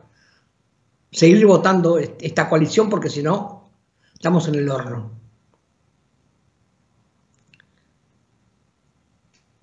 seguir 1.11 1.45
votando 1.45 1.97
esta 1.97 2.49
coalición 2.49 2.89
porque 2.89 3.09
si 3.09 3.21
no, 3.21 3.71
estamos 4.13 4.47
en 4.47 4.55
el 4.55 4.69
horno. 4.69 5.11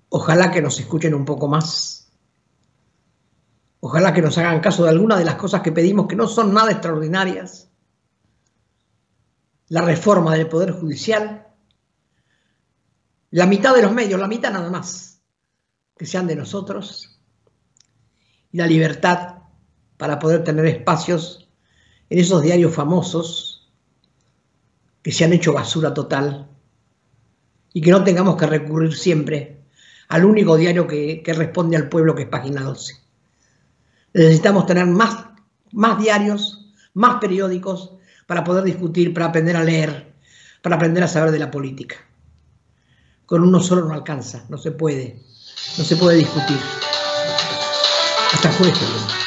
Ojalá 0.09 0.51
que 0.51 0.61
nos 0.61 0.79
escuchen 0.79 1.13
un 1.13 1.25
poco 1.25 1.47
más 1.47 1.97
Ojalá 3.79 4.13
que 4.13 4.21
nos 4.21 4.37
hagan 4.37 4.59
caso 4.59 4.83
de 4.83 4.89
alguna 4.89 5.17
de 5.17 5.25
las 5.25 5.35
cosas 5.35 5.61
que 5.61 5.71
pedimos, 5.71 6.07
que 6.07 6.15
no 6.15 6.27
son 6.27 6.53
nada 6.53 6.71
extraordinarias. 6.71 7.66
La 9.69 9.81
reforma 9.81 10.35
del 10.35 10.47
Poder 10.47 10.71
Judicial, 10.71 11.47
la 13.31 13.45
mitad 13.45 13.75
de 13.75 13.81
los 13.81 13.91
medios, 13.91 14.19
la 14.19 14.27
mitad 14.27 14.51
nada 14.51 14.69
más, 14.69 15.21
que 15.97 16.05
sean 16.05 16.27
de 16.27 16.35
nosotros, 16.35 17.19
y 18.51 18.57
la 18.57 18.67
libertad 18.67 19.39
para 19.97 20.19
poder 20.19 20.43
tener 20.43 20.65
espacios 20.65 21.49
en 22.09 22.19
esos 22.19 22.41
diarios 22.41 22.73
famosos 22.73 23.69
que 25.01 25.11
se 25.11 25.25
han 25.25 25.33
hecho 25.33 25.53
basura 25.53 25.93
total 25.93 26.49
y 27.73 27.81
que 27.81 27.91
no 27.91 28.03
tengamos 28.03 28.37
que 28.37 28.45
recurrir 28.45 28.95
siempre 28.95 29.65
al 30.07 30.23
único 30.23 30.55
diario 30.55 30.87
que, 30.87 31.21
que 31.21 31.33
responde 31.33 31.75
al 31.75 31.89
pueblo 31.89 32.15
que 32.15 32.23
es 32.23 32.29
Página 32.29 32.61
12. 32.61 32.95
Necesitamos 34.13 34.65
tener 34.65 34.85
más, 34.85 35.25
más 35.71 35.99
diarios, 35.99 36.73
más 36.93 37.19
periódicos 37.19 37.96
para 38.27 38.43
poder 38.43 38.63
discutir, 38.63 39.13
para 39.13 39.27
aprender 39.27 39.55
a 39.55 39.63
leer, 39.63 40.13
para 40.61 40.75
aprender 40.75 41.03
a 41.03 41.07
saber 41.07 41.31
de 41.31 41.39
la 41.39 41.49
política. 41.49 41.95
Con 43.25 43.41
uno 43.41 43.59
solo 43.59 43.85
no 43.85 43.93
alcanza, 43.93 44.45
no 44.49 44.57
se 44.57 44.71
puede, 44.71 45.19
no 45.77 45.83
se 45.83 45.95
puede 45.95 46.17
discutir. 46.17 46.59
Hasta 48.31 48.51
jueves. 48.53 49.26